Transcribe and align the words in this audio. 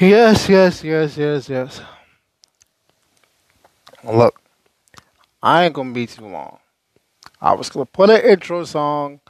Yes, 0.00 0.48
yes, 0.48 0.84
yes, 0.84 1.16
yes, 1.16 1.48
yes. 1.48 1.80
Look, 4.04 4.40
I 5.42 5.64
ain't 5.64 5.74
gonna 5.74 5.92
be 5.92 6.06
too 6.06 6.26
long. 6.26 6.58
I 7.40 7.54
was 7.54 7.68
gonna 7.68 7.84
put 7.86 8.10
an 8.10 8.20
intro 8.20 8.64
song 8.64 9.20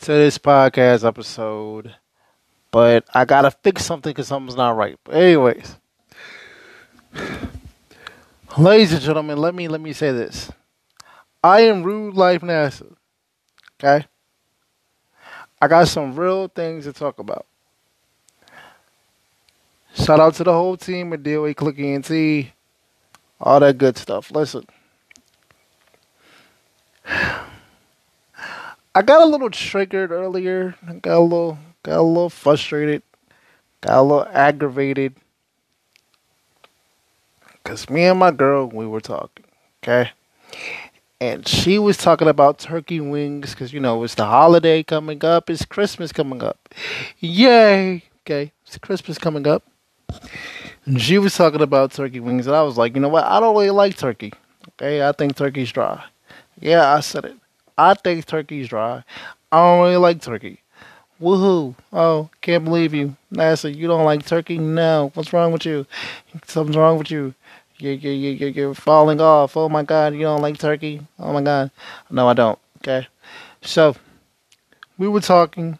to 0.00 0.06
this 0.12 0.36
podcast 0.36 1.06
episode, 1.06 1.94
but 2.72 3.04
I 3.14 3.24
gotta 3.24 3.52
fix 3.52 3.84
something 3.84 4.10
because 4.10 4.26
something's 4.26 4.56
not 4.56 4.76
right. 4.76 4.98
But 5.04 5.14
anyways, 5.14 5.76
ladies 8.58 8.92
and 8.92 9.02
gentlemen, 9.02 9.38
let 9.38 9.54
me 9.54 9.68
let 9.68 9.80
me 9.80 9.92
say 9.92 10.10
this. 10.10 10.50
I 11.44 11.60
am 11.60 11.84
Rude 11.84 12.14
Life 12.14 12.42
NASA. 12.42 12.96
Okay? 13.78 14.06
I 15.62 15.68
got 15.68 15.86
some 15.86 16.18
real 16.18 16.48
things 16.48 16.84
to 16.84 16.92
talk 16.92 17.20
about. 17.20 17.46
Shout 19.94 20.20
out 20.20 20.34
to 20.34 20.44
the 20.44 20.52
whole 20.52 20.76
team 20.76 21.12
at 21.12 21.22
DOA 21.22 21.56
Click 21.56 21.78
ENT. 21.78 22.52
All 23.40 23.60
that 23.60 23.78
good 23.78 23.96
stuff. 23.96 24.30
Listen. 24.30 24.64
I 27.06 29.02
got 29.02 29.22
a 29.22 29.26
little 29.26 29.50
triggered 29.50 30.10
earlier. 30.10 30.74
I 30.86 30.94
got 30.94 31.18
a 31.18 31.20
little 31.20 31.58
got 31.82 31.98
a 31.98 32.02
little 32.02 32.30
frustrated. 32.30 33.02
Got 33.80 33.98
a 33.98 34.02
little 34.02 34.28
aggravated. 34.32 35.14
Cause 37.64 37.88
me 37.88 38.04
and 38.04 38.18
my 38.18 38.30
girl, 38.30 38.66
we 38.66 38.86
were 38.86 39.00
talking. 39.00 39.44
Okay? 39.82 40.10
And 41.20 41.46
she 41.46 41.78
was 41.78 41.96
talking 41.96 42.28
about 42.28 42.58
turkey 42.58 43.00
wings 43.00 43.50
because 43.50 43.72
you 43.72 43.80
know 43.80 44.02
it's 44.02 44.14
the 44.14 44.24
holiday 44.24 44.82
coming 44.82 45.22
up, 45.24 45.50
it's 45.50 45.64
Christmas 45.66 46.12
coming 46.12 46.42
up. 46.42 46.68
Yay! 47.18 48.04
Okay, 48.24 48.52
it's 48.66 48.78
Christmas 48.78 49.18
coming 49.18 49.46
up. 49.46 49.69
And 50.86 51.00
she 51.00 51.18
was 51.18 51.34
talking 51.34 51.60
about 51.60 51.92
turkey 51.92 52.20
wings, 52.20 52.46
and 52.46 52.56
I 52.56 52.62
was 52.62 52.78
like, 52.78 52.94
you 52.94 53.00
know 53.00 53.08
what? 53.08 53.24
I 53.24 53.40
don't 53.40 53.54
really 53.54 53.70
like 53.70 53.96
turkey. 53.96 54.32
Okay, 54.70 55.06
I 55.06 55.12
think 55.12 55.36
turkey's 55.36 55.72
dry. 55.72 56.02
Yeah, 56.58 56.92
I 56.92 57.00
said 57.00 57.24
it. 57.26 57.36
I 57.76 57.94
think 57.94 58.26
turkey's 58.26 58.68
dry. 58.68 59.04
I 59.52 59.56
don't 59.56 59.82
really 59.82 59.96
like 59.96 60.20
turkey. 60.20 60.60
Woohoo! 61.20 61.74
Oh, 61.92 62.30
can't 62.40 62.64
believe 62.64 62.94
you, 62.94 63.14
NASA. 63.32 63.74
You 63.74 63.88
don't 63.88 64.04
like 64.04 64.24
turkey? 64.24 64.56
No. 64.56 65.10
What's 65.14 65.32
wrong 65.32 65.52
with 65.52 65.66
you? 65.66 65.86
Something's 66.46 66.76
wrong 66.76 66.96
with 66.96 67.10
you. 67.10 67.34
You're, 67.78 67.94
you're, 67.94 68.12
you're, 68.12 68.48
you're 68.50 68.74
falling 68.74 69.20
off. 69.20 69.56
Oh 69.56 69.68
my 69.68 69.82
God, 69.82 70.14
you 70.14 70.20
don't 70.20 70.42
like 70.42 70.58
turkey? 70.58 71.06
Oh 71.18 71.32
my 71.32 71.42
God. 71.42 71.70
No, 72.10 72.28
I 72.28 72.34
don't. 72.34 72.58
Okay. 72.78 73.06
So, 73.62 73.96
we 74.96 75.08
were 75.08 75.20
talking, 75.20 75.78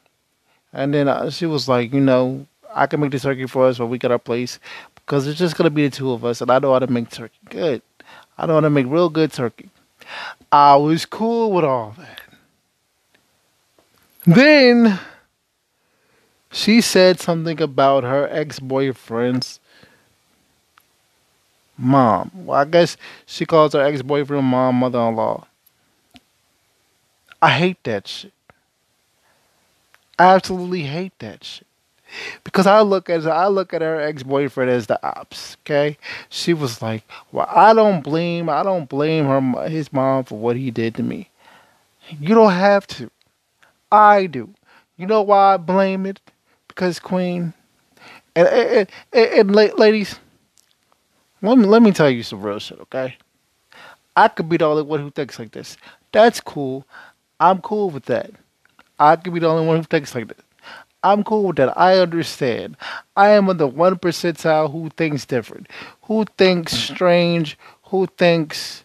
and 0.72 0.92
then 0.92 1.08
uh, 1.08 1.30
she 1.30 1.46
was 1.46 1.68
like, 1.68 1.92
you 1.92 2.00
know, 2.00 2.46
I 2.74 2.86
can 2.86 3.00
make 3.00 3.10
the 3.10 3.18
turkey 3.18 3.46
for 3.46 3.66
us 3.66 3.78
when 3.78 3.88
we 3.88 3.98
get 3.98 4.10
our 4.10 4.18
place 4.18 4.58
because 4.94 5.26
it's 5.26 5.38
just 5.38 5.56
gonna 5.56 5.70
be 5.70 5.88
the 5.88 5.96
two 5.96 6.12
of 6.12 6.24
us, 6.24 6.40
and 6.40 6.50
I 6.50 6.58
know 6.58 6.72
how 6.72 6.78
to 6.78 6.86
make 6.86 7.10
turkey 7.10 7.38
good. 7.48 7.82
I 8.38 8.46
know 8.46 8.54
how 8.54 8.60
to 8.60 8.70
make 8.70 8.86
real 8.86 9.08
good 9.08 9.32
turkey. 9.32 9.70
I 10.50 10.76
was 10.76 11.04
cool 11.06 11.52
with 11.52 11.64
all 11.64 11.94
that. 11.98 12.20
Then 14.26 14.98
she 16.52 16.80
said 16.80 17.20
something 17.20 17.60
about 17.60 18.04
her 18.04 18.28
ex-boyfriend's 18.30 19.60
mom. 21.76 22.30
Well, 22.34 22.60
I 22.60 22.64
guess 22.64 22.96
she 23.26 23.46
calls 23.46 23.72
her 23.72 23.80
ex-boyfriend 23.80 24.44
mom 24.44 24.76
mother-in-law. 24.76 25.46
I 27.42 27.50
hate 27.50 27.82
that 27.84 28.06
shit. 28.06 28.32
I 30.18 30.34
absolutely 30.34 30.82
hate 30.82 31.18
that 31.20 31.42
shit 31.44 31.66
because 32.44 32.66
I 32.66 32.80
look 32.80 33.10
at 33.10 33.26
I 33.26 33.46
look 33.48 33.74
at 33.74 33.82
her 33.82 34.00
ex 34.00 34.22
boyfriend 34.22 34.70
as 34.70 34.86
the 34.86 35.04
ops. 35.06 35.56
Okay, 35.64 35.96
she 36.28 36.54
was 36.54 36.82
like, 36.82 37.04
"Well, 37.32 37.48
I 37.50 37.74
don't 37.74 38.02
blame 38.02 38.48
I 38.48 38.62
don't 38.62 38.88
blame 38.88 39.26
her 39.26 39.68
his 39.68 39.92
mom 39.92 40.24
for 40.24 40.38
what 40.38 40.56
he 40.56 40.70
did 40.70 40.94
to 40.96 41.02
me. 41.02 41.30
You 42.18 42.34
don't 42.34 42.52
have 42.52 42.86
to. 42.88 43.10
I 43.92 44.26
do. 44.26 44.50
You 44.96 45.06
know 45.06 45.22
why 45.22 45.54
I 45.54 45.56
blame 45.56 46.06
it? 46.06 46.20
Because 46.68 46.98
Queen 46.98 47.52
and 48.34 48.48
and, 48.48 48.88
and, 49.12 49.50
and 49.50 49.54
ladies, 49.54 50.18
let 51.42 51.58
me 51.58 51.66
let 51.66 51.82
me 51.82 51.92
tell 51.92 52.10
you 52.10 52.22
some 52.22 52.42
real 52.42 52.58
shit. 52.58 52.80
Okay, 52.80 53.16
I 54.16 54.28
could 54.28 54.48
be 54.48 54.56
the 54.56 54.66
only 54.66 54.82
one 54.82 55.00
who 55.00 55.10
thinks 55.10 55.38
like 55.38 55.52
this. 55.52 55.76
That's 56.12 56.40
cool. 56.40 56.86
I'm 57.38 57.60
cool 57.60 57.90
with 57.90 58.04
that. 58.06 58.30
I 58.98 59.16
could 59.16 59.32
be 59.32 59.40
the 59.40 59.48
only 59.48 59.66
one 59.66 59.78
who 59.78 59.82
thinks 59.84 60.14
like 60.14 60.28
this. 60.28 60.44
I'm 61.02 61.24
cool 61.24 61.44
with 61.44 61.56
that. 61.56 61.76
I 61.78 61.98
understand. 61.98 62.76
I 63.16 63.30
am 63.30 63.48
on 63.48 63.56
the 63.56 63.66
one 63.66 63.96
percentile 63.96 64.70
who 64.70 64.90
thinks 64.90 65.24
different, 65.24 65.68
who 66.02 66.24
thinks 66.36 66.74
mm-hmm. 66.74 66.94
strange, 66.94 67.58
who 67.84 68.06
thinks 68.18 68.84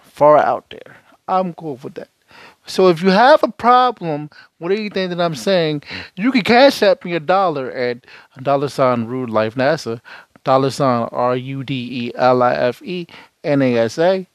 far 0.00 0.38
out 0.38 0.70
there. 0.70 0.96
I'm 1.26 1.52
cool 1.54 1.78
with 1.82 1.94
that. 1.94 2.08
So 2.66 2.88
if 2.88 3.02
you 3.02 3.10
have 3.10 3.42
a 3.42 3.50
problem 3.50 4.30
with 4.60 4.72
anything 4.72 5.08
that 5.08 5.20
I'm 5.20 5.34
saying, 5.34 5.82
you 6.16 6.30
can 6.30 6.42
cash 6.42 6.82
out 6.82 7.04
me 7.04 7.14
a 7.14 7.20
dollar 7.20 7.70
at 7.70 8.06
dollar 8.42 8.68
sign 8.68 9.06
rude 9.06 9.30
life 9.30 9.54
NASA, 9.54 10.00
dollar 10.44 10.70
sign 10.70 11.08
R 11.10 11.36
U 11.36 11.64
D 11.64 12.06
E 12.06 12.12
L 12.14 12.42
I 12.42 12.54
F 12.54 12.82
E 12.82 13.06
N 13.42 13.62
A 13.62 13.76
S 13.78 13.98
A 13.98 14.26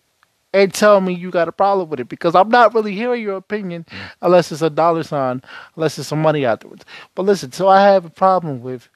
and 0.53 0.73
tell 0.73 1.01
me 1.01 1.13
you 1.13 1.31
got 1.31 1.47
a 1.47 1.51
problem 1.51 1.89
with 1.89 1.99
it 1.99 2.07
because 2.07 2.35
I'm 2.35 2.49
not 2.49 2.73
really 2.73 2.93
hearing 2.93 3.23
your 3.23 3.37
opinion 3.37 3.85
mm. 3.89 4.11
unless 4.21 4.51
it's 4.51 4.61
a 4.61 4.69
dollar 4.69 5.03
sign, 5.03 5.41
unless 5.75 5.97
it's 5.97 6.07
some 6.07 6.21
money 6.21 6.45
afterwards. 6.45 6.85
But 7.15 7.23
listen, 7.23 7.51
so 7.51 7.67
I 7.67 7.81
have 7.81 8.05
a 8.05 8.09
problem 8.09 8.61
with 8.61 8.87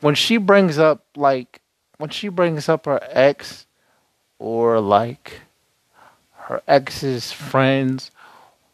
when 0.00 0.14
she 0.14 0.36
brings 0.36 0.78
up 0.78 1.04
like 1.16 1.62
when 1.96 2.10
she 2.10 2.28
brings 2.28 2.68
up 2.68 2.84
her 2.86 3.00
ex 3.10 3.66
or 4.38 4.80
like 4.80 5.40
her 6.34 6.62
ex's 6.68 7.32
friends 7.32 8.10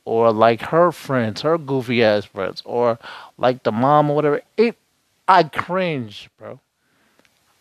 or 0.05 0.33
like 0.33 0.61
her 0.63 0.93
friends, 0.93 1.43
her 1.43 1.57
goofy 1.57 2.05
ass 2.05 2.27
friends, 2.27 2.61
or 2.67 2.99
like 3.39 3.63
the 3.63 3.73
mom 3.73 4.11
or 4.11 4.17
whatever, 4.17 4.43
it 4.57 4.77
I 5.27 5.45
cringe, 5.45 6.29
bro. 6.39 6.61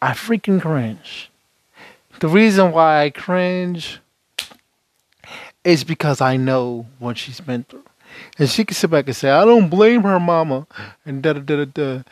I 0.02 0.12
freaking 0.12 0.62
cringe. 0.62 1.32
The 2.20 2.28
reason 2.28 2.74
why 2.74 3.04
I 3.04 3.10
cringe 3.10 4.02
it's 5.64 5.84
because 5.84 6.22
I 6.22 6.38
know 6.38 6.86
what 7.00 7.18
she's 7.18 7.40
been 7.42 7.64
through. 7.64 7.84
And 8.38 8.50
she 8.50 8.64
can 8.66 8.76
sit 8.76 8.90
back 8.90 9.08
and 9.08 9.16
say, 9.16 9.30
I 9.30 9.46
don't 9.46 9.70
blame 9.70 10.04
her 10.04 10.20
mama 10.20 10.68
and 11.06 11.24
da 11.24 11.34
da 11.34 11.40
da 11.40 11.66
da 11.66 11.66
da. 11.66 12.04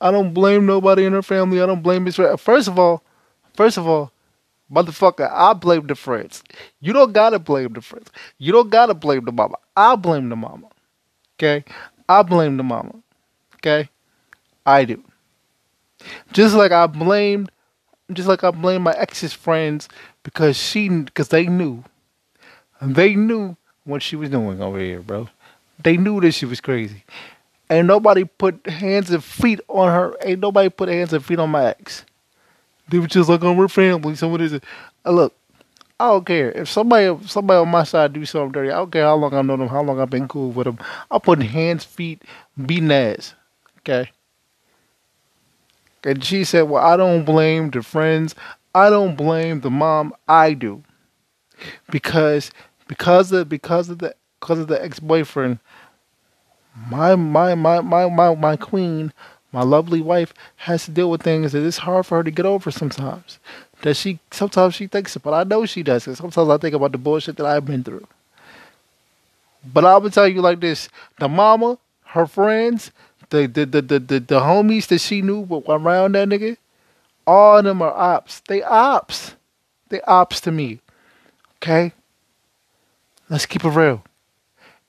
I 0.00 0.10
don't 0.10 0.32
blame 0.32 0.66
nobody 0.66 1.04
in 1.04 1.12
her 1.12 1.22
family. 1.22 1.60
I 1.60 1.66
don't 1.66 1.82
blame 1.82 2.06
his 2.06 2.16
friend. 2.16 2.38
First 2.38 2.68
of 2.68 2.78
all, 2.78 3.02
first 3.54 3.76
of 3.76 3.88
all, 3.88 4.12
motherfucker, 4.72 5.28
I 5.32 5.52
blame 5.54 5.86
the 5.86 5.96
friends. 5.96 6.44
You 6.80 6.92
don't 6.92 7.12
gotta 7.12 7.38
blame 7.38 7.72
the 7.72 7.80
friends. 7.80 8.10
You 8.38 8.52
don't 8.52 8.70
gotta 8.70 8.94
blame 8.94 9.24
the 9.24 9.32
mama. 9.32 9.56
I 9.76 9.96
blame 9.96 10.28
the 10.28 10.36
mama. 10.36 10.68
Okay? 11.36 11.64
I 12.08 12.22
blame 12.22 12.56
the 12.56 12.62
mama. 12.62 12.94
Okay? 13.56 13.88
I 14.64 14.84
do. 14.84 15.02
Just 16.32 16.54
like 16.54 16.70
I 16.70 16.86
blamed 16.86 17.50
just 18.12 18.28
like 18.28 18.42
I 18.44 18.50
blame 18.50 18.82
my 18.82 18.92
ex's 18.92 19.32
friends 19.32 19.88
because 20.22 20.56
she 20.56 20.88
because 20.88 21.28
they 21.28 21.46
knew 21.46 21.84
they 22.80 23.14
knew 23.14 23.56
what 23.84 24.02
she 24.02 24.16
was 24.16 24.30
doing 24.30 24.60
over 24.60 24.78
here, 24.78 25.00
bro. 25.00 25.28
They 25.82 25.96
knew 25.96 26.20
that 26.20 26.32
she 26.32 26.46
was 26.46 26.60
crazy. 26.60 27.04
And 27.70 27.86
nobody 27.86 28.24
put 28.24 28.66
hands 28.66 29.10
and 29.10 29.22
feet 29.22 29.60
on 29.68 29.88
her. 29.88 30.16
Ain't 30.22 30.40
nobody 30.40 30.68
put 30.68 30.88
hands 30.88 31.12
and 31.12 31.24
feet 31.24 31.38
on 31.38 31.50
my 31.50 31.66
ex. 31.66 32.04
They 32.88 32.98
were 32.98 33.06
just 33.06 33.28
like, 33.28 33.42
oh, 33.42 33.52
we're 33.52 33.68
family. 33.68 34.16
Someone 34.16 34.40
is. 34.40 34.54
Uh, 34.54 35.10
look, 35.10 35.34
I 36.00 36.08
don't 36.08 36.24
care. 36.24 36.50
If 36.52 36.68
somebody 36.68 37.26
somebody 37.26 37.58
on 37.58 37.68
my 37.68 37.84
side 37.84 38.12
do 38.12 38.24
something 38.24 38.52
dirty, 38.52 38.70
I 38.70 38.76
don't 38.76 38.90
care 38.90 39.04
how 39.04 39.16
long 39.16 39.34
I 39.34 39.42
know 39.42 39.56
them, 39.56 39.68
how 39.68 39.82
long 39.82 40.00
I've 40.00 40.10
been 40.10 40.28
cool 40.28 40.50
with 40.50 40.64
them. 40.64 40.78
I'm 41.10 41.20
putting 41.20 41.46
hands, 41.46 41.84
feet, 41.84 42.22
beating 42.66 42.92
ass. 42.92 43.34
Okay? 43.80 44.10
And 46.04 46.24
she 46.24 46.44
said, 46.44 46.62
well, 46.62 46.84
I 46.84 46.96
don't 46.96 47.24
blame 47.24 47.70
the 47.70 47.82
friends. 47.82 48.34
I 48.74 48.90
don't 48.90 49.16
blame 49.16 49.60
the 49.60 49.70
mom. 49.70 50.14
I 50.28 50.54
do. 50.54 50.84
Because 51.90 52.50
because 52.88 53.30
of 53.32 53.48
because 53.48 53.88
of 53.88 53.98
the 53.98 54.14
because 54.40 54.58
of 54.58 54.66
the 54.66 54.82
ex 54.82 54.98
boyfriend, 54.98 55.58
my 56.90 57.14
my 57.14 57.54
my 57.54 57.80
my 57.80 58.08
my 58.08 58.34
my 58.34 58.56
queen, 58.56 59.12
my 59.52 59.62
lovely 59.62 60.00
wife, 60.00 60.34
has 60.56 60.86
to 60.86 60.90
deal 60.90 61.10
with 61.10 61.22
things 61.22 61.52
that 61.52 61.64
it's 61.64 61.78
hard 61.78 62.06
for 62.06 62.18
her 62.18 62.24
to 62.24 62.30
get 62.30 62.46
over 62.46 62.70
sometimes. 62.70 63.38
That 63.82 63.96
she 63.96 64.18
sometimes 64.32 64.74
she 64.74 64.88
thinks 64.88 65.16
but 65.18 65.34
I 65.34 65.44
know 65.44 65.66
she 65.66 65.82
does. 65.82 66.04
Sometimes 66.04 66.48
I 66.48 66.56
think 66.56 66.74
about 66.74 66.92
the 66.92 66.98
bullshit 66.98 67.36
that 67.36 67.46
I've 67.46 67.66
been 67.66 67.84
through. 67.84 68.06
But 69.64 69.84
I 69.84 69.96
will 69.98 70.10
tell 70.10 70.26
you 70.26 70.40
like 70.40 70.60
this: 70.60 70.88
the 71.18 71.28
mama, 71.28 71.78
her 72.06 72.26
friends, 72.26 72.90
the 73.30 73.46
the 73.46 73.66
the 73.66 73.82
the 73.82 73.98
the, 74.00 74.20
the 74.20 74.40
homies 74.40 74.86
that 74.88 75.00
she 75.00 75.22
knew 75.22 75.40
were 75.40 75.62
around 75.68 76.14
that 76.14 76.28
nigga, 76.28 76.56
all 77.26 77.58
of 77.58 77.64
them 77.64 77.82
are 77.82 77.92
ops. 77.92 78.40
They 78.48 78.62
ops. 78.62 79.34
They 79.90 80.00
ops 80.02 80.40
to 80.42 80.52
me. 80.52 80.80
Okay? 81.56 81.92
Let's 83.30 83.46
keep 83.46 83.64
it 83.64 83.68
real. 83.68 84.04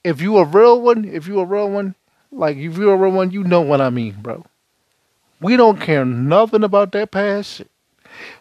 If 0.03 0.21
you 0.21 0.37
a 0.37 0.45
real 0.45 0.81
one, 0.81 1.05
if 1.05 1.27
you 1.27 1.39
a 1.39 1.45
real 1.45 1.69
one, 1.69 1.95
like 2.31 2.57
if 2.57 2.77
you 2.77 2.89
a 2.89 2.95
real 2.95 3.11
one, 3.11 3.31
you 3.31 3.43
know 3.43 3.61
what 3.61 3.81
I 3.81 3.89
mean, 3.89 4.15
bro. 4.21 4.45
We 5.41 5.57
don't 5.57 5.79
care 5.79 6.05
nothing 6.05 6.63
about 6.63 6.91
that 6.93 7.11
past 7.11 7.55
shit. 7.55 7.71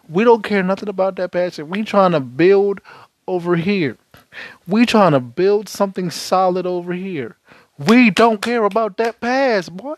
We 0.07 0.23
don't 0.23 0.43
care 0.43 0.63
nothing 0.63 0.89
about 0.89 1.15
that 1.17 1.31
past 1.31 1.55
shit. 1.55 1.67
We 1.67 1.83
trying 1.83 2.11
to 2.11 2.19
build 2.19 2.81
over 3.27 3.55
here. 3.55 3.97
We 4.67 4.85
trying 4.85 5.11
to 5.11 5.19
build 5.19 5.69
something 5.69 6.11
solid 6.11 6.65
over 6.65 6.93
here. 6.93 7.35
We 7.77 8.09
don't 8.09 8.41
care 8.41 8.63
about 8.63 8.97
that 8.97 9.19
past, 9.21 9.75
boy. 9.75 9.95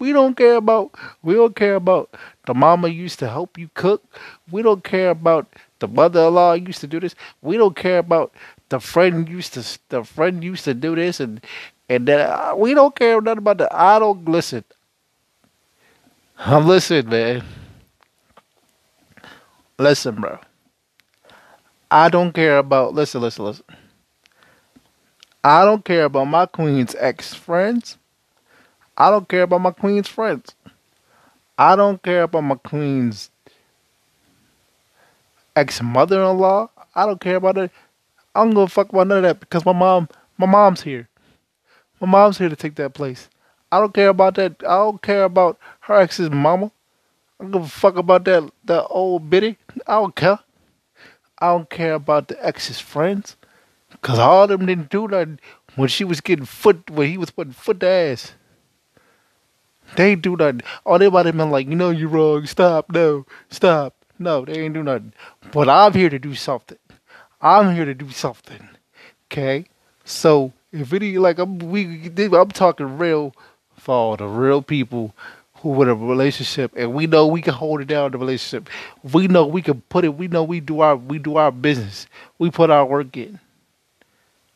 We 0.00 0.12
don't 0.12 0.36
care 0.36 0.56
about 0.56 0.94
we 1.22 1.34
don't 1.34 1.54
care 1.54 1.76
about 1.76 2.14
the 2.46 2.54
mama 2.54 2.88
used 2.88 3.20
to 3.20 3.28
help 3.28 3.56
you 3.56 3.70
cook. 3.74 4.02
We 4.50 4.62
don't 4.62 4.82
care 4.82 5.10
about 5.10 5.46
the 5.78 5.86
mother-in-law 5.86 6.54
used 6.54 6.80
to 6.80 6.86
do 6.88 6.98
this. 6.98 7.14
We 7.42 7.56
don't 7.56 7.76
care 7.76 7.98
about 7.98 8.34
the 8.68 8.80
friend 8.80 9.28
used 9.28 9.54
to 9.54 9.78
the 9.88 10.04
friend 10.04 10.42
used 10.42 10.64
to 10.64 10.74
do 10.74 10.94
this 10.94 11.20
and 11.20 11.44
and 11.88 12.08
that 12.08 12.20
uh, 12.30 12.54
we 12.56 12.74
don't 12.74 12.94
care 12.96 13.20
nothing 13.20 13.38
about 13.38 13.58
that. 13.58 13.74
I 13.74 13.98
don't 13.98 14.24
listen. 14.26 14.64
I'm 16.38 16.66
listen, 16.66 17.08
man. 17.08 17.44
Listen, 19.78 20.16
bro. 20.16 20.38
I 21.90 22.08
don't 22.08 22.32
care 22.32 22.58
about 22.58 22.94
listen, 22.94 23.20
listen, 23.20 23.44
listen. 23.44 23.64
I 25.42 25.64
don't 25.64 25.84
care 25.84 26.04
about 26.04 26.24
my 26.24 26.46
queen's 26.46 26.94
ex 26.98 27.34
friends. 27.34 27.98
I 28.96 29.10
don't 29.10 29.28
care 29.28 29.42
about 29.42 29.60
my 29.60 29.72
queen's 29.72 30.08
friends. 30.08 30.54
I 31.58 31.76
don't 31.76 32.02
care 32.02 32.22
about 32.22 32.42
my 32.42 32.56
queen's 32.56 33.30
ex 35.54 35.82
mother 35.82 36.22
in 36.22 36.38
law. 36.38 36.70
I 36.94 37.06
don't 37.06 37.20
care 37.20 37.36
about 37.36 37.58
it. 37.58 37.70
I 38.34 38.44
don't 38.44 38.54
give 38.54 38.72
fuck 38.72 38.90
about 38.90 39.06
none 39.06 39.18
of 39.18 39.22
that 39.24 39.40
because 39.40 39.64
my 39.64 39.72
mom 39.72 40.08
my 40.36 40.46
mom's 40.46 40.82
here. 40.82 41.08
My 42.00 42.06
mom's 42.06 42.38
here 42.38 42.48
to 42.48 42.56
take 42.56 42.74
that 42.76 42.94
place. 42.94 43.28
I 43.70 43.78
don't 43.78 43.94
care 43.94 44.08
about 44.08 44.34
that. 44.36 44.56
I 44.62 44.76
don't 44.76 45.00
care 45.00 45.24
about 45.24 45.58
her 45.80 45.94
ex's 45.94 46.30
mama. 46.30 46.70
I 47.38 47.44
don't 47.44 47.52
give 47.52 47.62
a 47.62 47.68
fuck 47.68 47.96
about 47.96 48.24
that 48.24 48.50
that 48.64 48.86
old 48.88 49.30
biddy. 49.30 49.58
I 49.86 49.94
don't 49.94 50.14
care. 50.14 50.40
I 51.38 51.48
don't 51.48 51.68
care 51.68 51.94
about 51.94 52.28
the 52.28 52.46
ex's 52.46 52.80
friends. 52.80 53.36
Cause 54.02 54.18
all 54.18 54.42
of 54.42 54.48
them 54.50 54.66
didn't 54.66 54.90
do 54.90 55.08
nothing 55.08 55.38
when 55.76 55.88
she 55.88 56.04
was 56.04 56.20
getting 56.20 56.44
foot 56.44 56.90
when 56.90 57.08
he 57.08 57.16
was 57.16 57.30
putting 57.30 57.52
foot 57.52 57.80
to 57.80 57.88
ass. 57.88 58.34
They 59.96 60.14
do 60.14 60.36
nothing. 60.36 60.62
All 60.84 60.98
they 60.98 61.06
about 61.06 61.26
have 61.26 61.36
been 61.36 61.50
like, 61.50 61.68
you 61.68 61.74
know 61.74 61.90
you're 61.90 62.08
wrong. 62.08 62.46
Stop. 62.46 62.90
No. 62.90 63.26
Stop. 63.48 63.94
No, 64.18 64.44
they 64.44 64.60
ain't 64.60 64.74
do 64.74 64.82
nothing. 64.82 65.12
But 65.52 65.68
I'm 65.68 65.92
here 65.92 66.08
to 66.08 66.18
do 66.18 66.34
something. 66.34 66.78
I'm 67.44 67.74
here 67.74 67.84
to 67.84 67.94
do 67.94 68.10
something. 68.10 68.70
Okay? 69.26 69.66
So 70.04 70.52
if 70.72 70.92
any 70.92 71.18
like 71.18 71.38
I'm 71.38 71.58
we 71.58 72.10
I'm 72.16 72.50
talking 72.50 72.98
real 72.98 73.34
for 73.76 73.94
all 73.94 74.16
the 74.16 74.26
real 74.26 74.62
people 74.62 75.14
who 75.56 75.68
with 75.68 75.88
a 75.88 75.94
relationship 75.94 76.72
and 76.74 76.94
we 76.94 77.06
know 77.06 77.26
we 77.26 77.42
can 77.42 77.54
hold 77.54 77.82
it 77.82 77.84
down 77.86 78.10
the 78.12 78.18
relationship. 78.18 78.68
We 79.12 79.28
know 79.28 79.46
we 79.46 79.60
can 79.60 79.82
put 79.82 80.04
it 80.04 80.16
we 80.16 80.26
know 80.26 80.42
we 80.42 80.60
do 80.60 80.80
our 80.80 80.96
we 80.96 81.18
do 81.18 81.36
our 81.36 81.52
business. 81.52 82.06
We 82.38 82.50
put 82.50 82.70
our 82.70 82.86
work 82.86 83.14
in. 83.16 83.38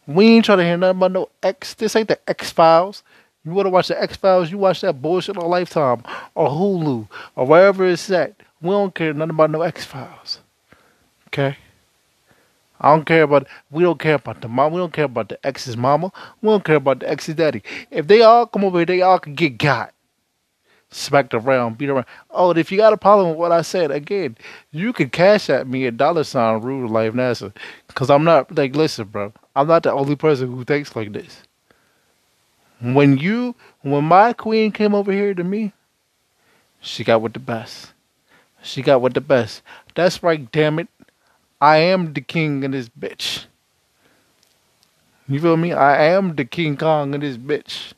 We 0.07 0.29
ain't 0.29 0.47
trying 0.47 0.59
to 0.59 0.65
hear 0.65 0.79
nothing 0.79 0.97
about 0.97 1.13
no 1.13 1.29
X 1.43 1.75
this 1.75 1.95
ain't 1.95 2.09
the 2.09 2.19
X 2.29 2.51
Files. 2.51 3.03
You 3.45 3.53
wanna 3.53 3.71
watch 3.71 3.89
the 3.89 4.03
X 4.03 4.17
Files, 4.17 4.51
you 4.51 4.57
watch 4.57 4.81
that 4.81 5.03
bullshit 5.03 5.37
on 5.37 5.49
Lifetime 5.49 6.03
or 6.35 6.49
Hulu 6.49 7.07
or 7.37 7.47
wherever 7.47 7.87
it's 7.87 8.11
at. 8.11 8.35
We 8.63 8.71
don't 8.71 8.95
care 8.95 9.13
nothing 9.13 9.31
about 9.31 9.51
no 9.51 9.61
X 9.61 9.85
Files. 9.85 10.41
Okay? 11.29 11.57
I 12.81 12.95
don't 12.95 13.05
care 13.05 13.23
about. 13.23 13.47
We 13.71 13.83
don't 13.83 13.99
care 13.99 14.15
about 14.15 14.41
the 14.41 14.49
mom. 14.49 14.73
We 14.73 14.79
don't 14.79 14.93
care 14.93 15.07
about 15.07 15.29
the 15.29 15.47
ex's 15.47 15.77
mama. 15.77 16.13
We 16.43 16.49
don't 16.49 16.65
care 16.65 16.77
about 16.77 17.01
the 17.01 17.11
ex's 17.11 17.35
daddy. 17.35 17.63
If 17.91 18.07
they 18.07 18.23
all 18.23 18.47
come 18.47 18.65
over 18.65 18.79
here, 18.79 18.87
they 18.87 19.03
all 19.03 19.19
can 19.19 19.35
get 19.35 19.59
got, 19.59 19.93
smacked 20.91 21.35
around, 21.35 21.79
beat 21.79 21.89
around. 21.91 22.07
Oh, 22.31 22.51
if 22.53 22.71
you 22.71 22.79
got 22.79 22.93
a 22.93 22.97
problem 22.99 23.31
with 23.31 23.39
what 23.39 23.53
I 23.53 23.63
said, 23.63 23.91
again, 23.91 24.37
you 24.71 24.93
can 24.93 25.11
cash 25.11 25.51
at 25.51 25.67
me 25.67 25.87
a 25.87 25.91
dollar 25.91 26.25
sign 26.25 26.61
Rude 26.63 26.91
Life 26.91 27.15
NASA, 27.15 27.53
because 27.89 28.11
I'm 28.11 28.25
not 28.25 28.57
like 28.57 28.77
listen, 28.77 29.07
bro. 29.09 29.33
I'm 29.57 29.67
not 29.67 29.83
the 29.83 29.93
only 29.93 30.17
person 30.17 30.53
who 30.53 30.65
thinks 30.65 30.95
like 30.95 31.13
this. 31.13 31.43
When 32.81 33.19
you, 33.19 33.57
when 33.83 34.05
my 34.05 34.33
queen 34.33 34.71
came 34.71 34.95
over 34.95 35.11
here 35.11 35.35
to 35.35 35.43
me, 35.43 35.73
she 36.81 37.03
got 37.03 37.23
with 37.23 37.33
the 37.33 37.41
best. 37.41 37.93
She 38.63 38.83
got 38.83 39.03
with 39.03 39.15
the 39.15 39.21
best. 39.21 39.63
That's 39.97 40.23
right, 40.23 40.51
damn 40.53 40.79
it. 40.79 40.89
I 41.61 41.79
am 41.79 42.13
the 42.13 42.21
king 42.21 42.63
in 42.63 42.71
this 42.71 42.89
bitch. 42.89 43.47
You 45.29 45.41
feel 45.41 45.59
me? 45.59 45.75
I 45.75 46.05
am 46.05 46.37
the 46.37 46.47
King 46.47 46.79
Kong 46.79 47.13
in 47.13 47.21
this 47.21 47.37
bitch. 47.37 47.93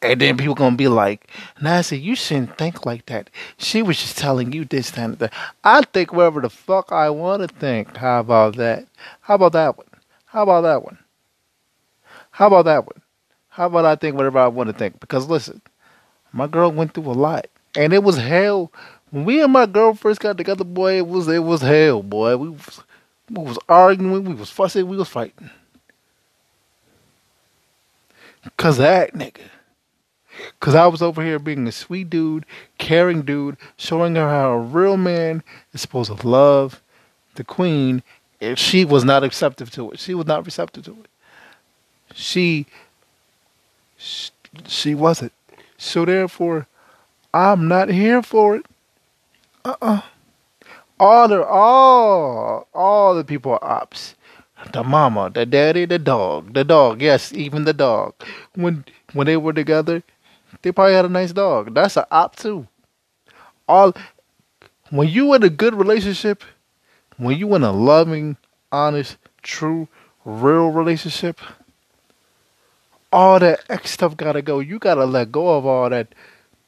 And 0.00 0.20
then 0.20 0.36
people 0.36 0.54
gonna 0.54 0.76
be 0.76 0.88
like, 0.88 1.28
Nancy, 1.60 1.98
you 1.98 2.14
shouldn't 2.14 2.56
think 2.56 2.86
like 2.86 3.06
that. 3.06 3.28
She 3.58 3.82
was 3.82 4.00
just 4.00 4.16
telling 4.16 4.52
you 4.52 4.64
this, 4.64 4.92
that, 4.92 5.04
and 5.04 5.18
that. 5.18 5.32
I 5.64 5.82
think 5.82 6.12
whatever 6.12 6.40
the 6.40 6.48
fuck 6.48 6.90
I 6.90 7.10
want 7.10 7.42
to 7.42 7.48
think. 7.48 7.96
How 7.96 8.20
about 8.20 8.56
that? 8.56 8.86
How 9.20 9.34
about 9.34 9.52
that 9.52 9.76
one? 9.76 9.88
How 10.26 10.44
about 10.44 10.62
that 10.62 10.84
one? 10.84 10.98
How 12.30 12.46
about 12.46 12.64
that 12.66 12.86
one? 12.86 13.02
How 13.48 13.66
about 13.66 13.84
I 13.84 13.96
think 13.96 14.16
whatever 14.16 14.38
I 14.38 14.46
want 14.46 14.68
to 14.68 14.72
think? 14.72 15.00
Because 15.00 15.28
listen, 15.28 15.60
my 16.32 16.46
girl 16.46 16.70
went 16.70 16.94
through 16.94 17.10
a 17.10 17.12
lot, 17.12 17.48
and 17.76 17.92
it 17.92 18.04
was 18.04 18.16
hell 18.16 18.72
when 19.10 19.24
we 19.24 19.42
and 19.42 19.52
my 19.52 19.66
girl 19.66 19.94
first 19.94 20.20
got 20.20 20.36
together, 20.36 20.64
boy, 20.64 20.98
it 20.98 21.06
was 21.06 21.28
it 21.28 21.42
was 21.42 21.62
hell, 21.62 22.02
boy. 22.02 22.36
We 22.36 22.50
was, 22.50 22.82
we 23.30 23.42
was 23.42 23.58
arguing, 23.68 24.24
we 24.24 24.34
was 24.34 24.50
fussing, 24.50 24.86
we 24.88 24.96
was 24.96 25.08
fighting. 25.08 25.50
Cause 28.56 28.78
that 28.78 29.14
nigga. 29.14 29.42
Cause 30.60 30.74
I 30.74 30.86
was 30.86 31.02
over 31.02 31.22
here 31.22 31.38
being 31.38 31.66
a 31.66 31.72
sweet 31.72 32.10
dude, 32.10 32.46
caring 32.78 33.22
dude, 33.22 33.56
showing 33.76 34.14
her 34.14 34.28
how 34.28 34.52
a 34.52 34.58
real 34.58 34.96
man 34.96 35.42
is 35.72 35.80
supposed 35.80 36.16
to 36.16 36.28
love 36.28 36.80
the 37.34 37.44
queen, 37.44 38.02
and 38.40 38.58
she 38.58 38.84
was 38.84 39.04
not 39.04 39.22
receptive 39.22 39.70
to 39.72 39.90
it. 39.92 39.98
She 39.98 40.14
was 40.14 40.26
not 40.26 40.44
receptive 40.44 40.84
to 40.84 40.92
it. 40.92 41.08
She, 42.14 42.66
she, 43.96 44.30
she 44.66 44.94
wasn't. 44.94 45.32
So 45.76 46.04
therefore, 46.04 46.66
I'm 47.34 47.68
not 47.68 47.88
here 47.90 48.22
for 48.22 48.56
it. 48.56 48.66
Uh-uh. 49.64 50.02
All 51.00 51.28
the 51.28 51.44
all 51.44 52.68
all 52.74 53.14
the 53.14 53.24
people 53.24 53.52
are 53.52 53.64
ops. 53.64 54.14
The 54.72 54.82
mama, 54.82 55.30
the 55.30 55.46
daddy, 55.46 55.84
the 55.84 55.98
dog, 55.98 56.54
the 56.54 56.64
dog. 56.64 57.00
Yes, 57.00 57.32
even 57.32 57.64
the 57.64 57.72
dog. 57.72 58.14
When 58.54 58.84
when 59.12 59.26
they 59.26 59.36
were 59.36 59.52
together, 59.52 60.02
they 60.62 60.72
probably 60.72 60.94
had 60.94 61.04
a 61.04 61.08
nice 61.08 61.32
dog. 61.32 61.74
That's 61.74 61.96
an 61.96 62.04
op 62.10 62.34
too. 62.36 62.66
All 63.68 63.94
when 64.90 65.08
you 65.08 65.34
in 65.34 65.42
a 65.44 65.50
good 65.50 65.74
relationship, 65.74 66.42
when 67.16 67.38
you 67.38 67.54
in 67.54 67.62
a 67.62 67.72
loving, 67.72 68.36
honest, 68.72 69.16
true, 69.42 69.86
real 70.24 70.70
relationship, 70.70 71.40
all 73.12 73.38
that 73.38 73.60
X 73.68 73.92
stuff 73.92 74.16
gotta 74.16 74.42
go. 74.42 74.58
You 74.58 74.80
gotta 74.80 75.04
let 75.04 75.30
go 75.30 75.56
of 75.56 75.64
all 75.64 75.90
that 75.90 76.14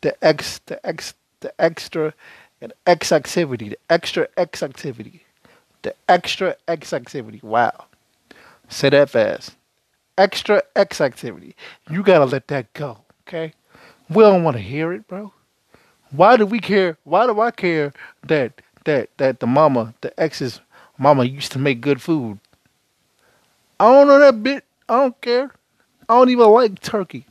the 0.03 0.23
X 0.25 0.61
the 0.67 0.85
X 0.87 1.15
the 1.41 1.53
extra 1.61 2.15
and 2.61 2.73
X 2.87 3.13
activity, 3.13 3.71
the 3.71 3.79
extra 3.89 4.29
X 4.37 4.63
activity, 4.63 5.25
the 5.83 5.95
extra 6.09 6.57
X 6.69 6.93
activity. 6.93 7.41
Wow. 7.43 7.87
Say 8.69 8.91
that 8.91 9.11
fast. 9.11 9.57
Extra 10.19 10.63
X 10.77 11.01
activity. 11.01 11.57
You 11.91 12.03
gotta 12.03 12.27
let 12.27 12.49
that 12.49 12.73
go, 12.75 12.99
okay? 13.27 13.53
We 14.09 14.23
don't 14.23 14.45
want 14.45 14.57
to 14.57 14.63
hear 14.63 14.93
it, 14.93 15.09
bro. 15.09 15.33
Why 16.11 16.37
do 16.37 16.45
we 16.45 16.59
care? 16.59 16.99
Why 17.05 17.27
do 17.27 17.41
I 17.41 17.51
care 17.51 17.93
that 18.27 18.61
that 18.85 19.11
that 19.17 19.41
the 19.41 19.47
mama, 19.47 19.95
the 20.01 20.19
ex's 20.21 20.61
mama 20.99 21.25
used 21.25 21.53
to 21.53 21.59
make 21.59 21.81
good 21.81 22.03
food? 22.03 22.39
I 23.79 23.91
don't 23.91 24.09
know 24.09 24.19
that 24.19 24.43
bit. 24.43 24.65
I 24.89 24.97
don't 24.97 25.21
care. 25.21 25.51
I 26.09 26.15
don't 26.15 26.31
even 26.31 26.49
like 26.51 26.81
turkey 26.81 27.25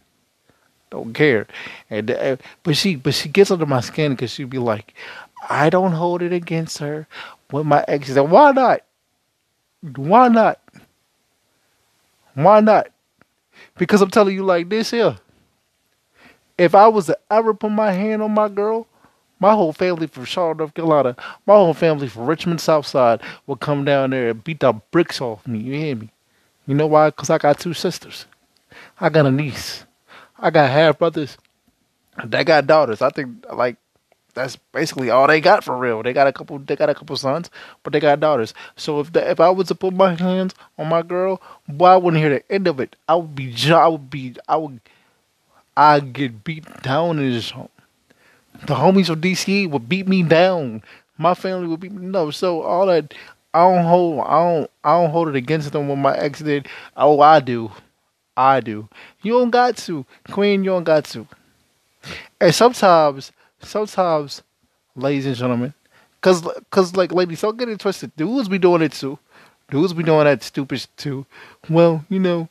don't 0.90 1.14
care. 1.14 1.48
And 1.90 2.12
uh, 2.12 2.38
but 2.64 2.76
she 2.76 2.96
but 2.96 3.14
she 3.14 3.30
gets 3.30 3.52
under 3.52 3.66
my 3.66 3.82
skin 3.82 4.14
because 4.14 4.32
she'd 4.32 4.50
be 4.50 4.58
like, 4.58 4.94
I 5.50 5.70
don't 5.70 5.94
hold 5.94 6.22
it 6.22 6.34
against 6.34 6.78
her. 6.80 7.08
When 7.52 7.68
my 7.68 7.84
ex 7.88 8.08
said, 8.08 8.22
why 8.22 8.52
not? 8.52 8.82
Why 9.96 10.28
not? 10.28 10.60
Why 12.34 12.60
not? 12.60 12.90
Because 13.78 14.02
I'm 14.02 14.12
telling 14.12 14.36
you 14.36 14.44
like 14.44 14.70
this 14.70 14.92
here. 14.92 15.18
If 16.58 16.76
I 16.76 16.88
was 16.88 17.06
to 17.06 17.18
ever 17.32 17.54
put 17.54 17.72
my 17.72 17.92
hand 17.92 18.22
on 18.22 18.32
my 18.32 18.50
girl, 18.50 18.88
my 19.40 19.54
whole 19.54 19.72
family 19.72 20.08
from 20.08 20.26
Charlotte, 20.26 20.58
North 20.58 20.74
Carolina, 20.74 21.16
my 21.46 21.56
whole 21.56 21.74
family 21.74 22.10
from 22.10 22.26
Richmond, 22.26 22.60
South 22.60 22.86
Side 22.86 23.22
would 23.48 23.62
come 23.62 23.86
down 23.86 24.10
there 24.10 24.30
and 24.30 24.44
beat 24.44 24.60
the 24.60 24.74
bricks 24.92 25.22
off 25.22 25.48
me. 25.48 25.60
You 25.60 25.74
hear 25.74 25.96
me? 25.96 26.12
You 26.68 26.76
know 26.76 26.88
why? 26.88 27.10
Because 27.10 27.30
I 27.30 27.38
got 27.38 27.60
two 27.60 27.74
sisters. 27.74 28.26
I 29.00 29.10
got 29.10 29.26
a 29.26 29.32
niece. 29.32 29.86
I 30.42 30.50
got 30.50 30.70
half 30.70 31.00
brothers. 31.00 31.38
They 32.26 32.44
got 32.44 32.68
daughters. 32.68 33.02
I 33.02 33.10
think 33.10 33.46
like 33.54 33.78
that's 34.34 34.56
basically 34.56 35.10
all 35.10 35.28
they 35.28 35.42
got 35.42 35.64
for 35.64 35.78
real. 35.78 36.04
They 36.04 36.14
got 36.14 36.28
a 36.28 36.34
couple. 36.34 36.60
They 36.60 36.76
got 36.76 36.90
a 36.90 36.96
couple 36.96 37.16
sons, 37.18 37.50
but 37.84 37.94
they 37.94 38.00
got 38.00 38.20
daughters. 38.20 38.54
So 38.76 39.00
if 39.00 39.12
the, 39.12 39.30
if 39.30 39.40
I 39.40 39.50
was 39.50 39.68
to 39.68 39.76
put 39.76 39.94
my 39.94 40.16
hands 40.16 40.54
on 40.78 40.88
my 40.88 41.02
girl, 41.02 41.42
boy, 41.68 41.88
I 41.88 41.98
wouldn't 41.98 42.22
hear 42.22 42.30
the 42.30 42.52
end 42.52 42.68
of 42.68 42.80
it. 42.80 42.96
I 43.08 43.16
would 43.16 43.36
be. 43.36 43.54
I 43.72 43.88
would 43.88 44.10
be. 44.10 44.36
I 44.48 44.58
would. 44.58 44.80
I 45.76 46.00
get 46.00 46.44
beat 46.44 46.66
down 46.84 47.20
in 47.20 47.32
this 47.32 47.52
home. 47.52 47.70
the 48.66 48.76
homies 48.76 49.08
from 49.08 49.22
DC 49.22 49.70
would 49.70 49.88
beat 49.88 50.08
me 50.08 50.24
down. 50.24 50.84
My 51.18 51.34
family 51.34 51.68
would 51.68 51.80
beat 51.80 51.92
me 51.92 52.06
no. 52.06 52.32
So 52.32 52.62
all 52.62 52.86
that 52.88 53.14
I 53.54 53.60
don't 53.60 53.86
hold 53.86 54.20
I 54.26 54.44
don't 54.44 54.72
I 54.84 55.02
don't 55.02 55.10
hold 55.10 55.30
it 55.30 55.36
against 55.36 55.72
them 55.72 55.88
when 55.88 56.02
my 56.02 56.18
ex 56.18 56.40
did. 56.40 56.68
Oh, 56.96 57.20
I 57.22 57.40
do. 57.40 57.72
I 58.40 58.62
do. 58.62 58.88
You 59.22 59.34
don't 59.34 59.50
got 59.50 59.76
to. 59.78 60.06
Queen, 60.32 60.64
you 60.64 60.70
don't 60.70 60.86
got 60.86 61.04
to. 61.06 61.28
And 62.40 62.56
sometimes 62.56 63.34
sometimes, 63.62 64.42
ladies 64.96 65.26
and 65.26 65.36
gentlemen, 65.36 65.74
cause 66.22 66.48
cause 66.72 66.96
like 66.96 67.12
ladies, 67.12 67.42
don't 67.42 67.58
get 67.58 67.68
it 67.68 67.82
twisted. 67.82 68.16
Dudes 68.16 68.48
be 68.48 68.58
doing 68.58 68.82
it 68.82 68.94
too. 68.94 69.20
Dudes 69.70 69.92
be 69.92 70.04
doing 70.04 70.24
that 70.24 70.42
stupid 70.42 70.88
too. 70.96 71.26
Well, 71.70 72.06
you 72.08 72.20
know, 72.20 72.48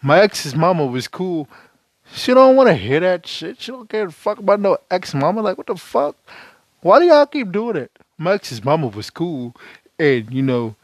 my 0.00 0.20
ex's 0.20 0.54
mama 0.54 0.86
was 0.86 1.06
cool. 1.06 1.48
She 2.14 2.32
don't 2.32 2.56
want 2.56 2.68
to 2.68 2.74
hear 2.74 3.00
that 3.00 3.26
shit. 3.26 3.60
She 3.60 3.72
don't 3.72 3.88
care 3.90 4.10
fuck 4.10 4.38
about 4.38 4.60
no 4.60 4.78
ex 4.90 5.12
mama. 5.12 5.42
Like, 5.42 5.58
what 5.58 5.66
the 5.66 5.76
fuck? 5.76 6.16
Why 6.80 6.98
do 6.98 7.04
y'all 7.04 7.26
keep 7.26 7.52
doing 7.52 7.76
it? 7.76 7.90
My 8.16 8.32
ex's 8.32 8.64
mama 8.64 8.86
was 8.86 9.10
cool, 9.10 9.54
and 9.98 10.32
you 10.32 10.40
know, 10.40 10.76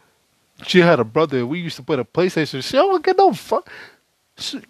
she 0.67 0.81
had 0.81 1.00
a 1.00 1.05
brother. 1.05 1.47
We 1.47 1.61
used 1.61 1.77
to 1.77 1.83
play 1.83 1.97
the 1.97 2.05
PlayStation. 2.05 2.62
She 2.62 2.77
don't 2.77 3.05
get 3.05 3.17
no 3.17 3.33
fuck. 3.33 3.71
She, 4.37 4.61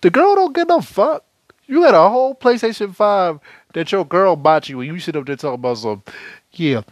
the 0.00 0.10
girl 0.10 0.34
don't 0.34 0.54
get 0.54 0.68
no 0.68 0.80
fuck. 0.80 1.24
You 1.66 1.82
got 1.82 1.94
a 1.94 2.08
whole 2.08 2.34
PlayStation 2.34 2.94
Five 2.94 3.38
that 3.74 3.92
your 3.92 4.04
girl 4.04 4.36
bought 4.36 4.68
you, 4.68 4.80
and 4.80 4.92
you 4.92 4.98
sit 4.98 5.16
up 5.16 5.26
there 5.26 5.36
talking 5.36 5.54
about 5.54 5.78
some, 5.78 6.02
yeah. 6.52 6.82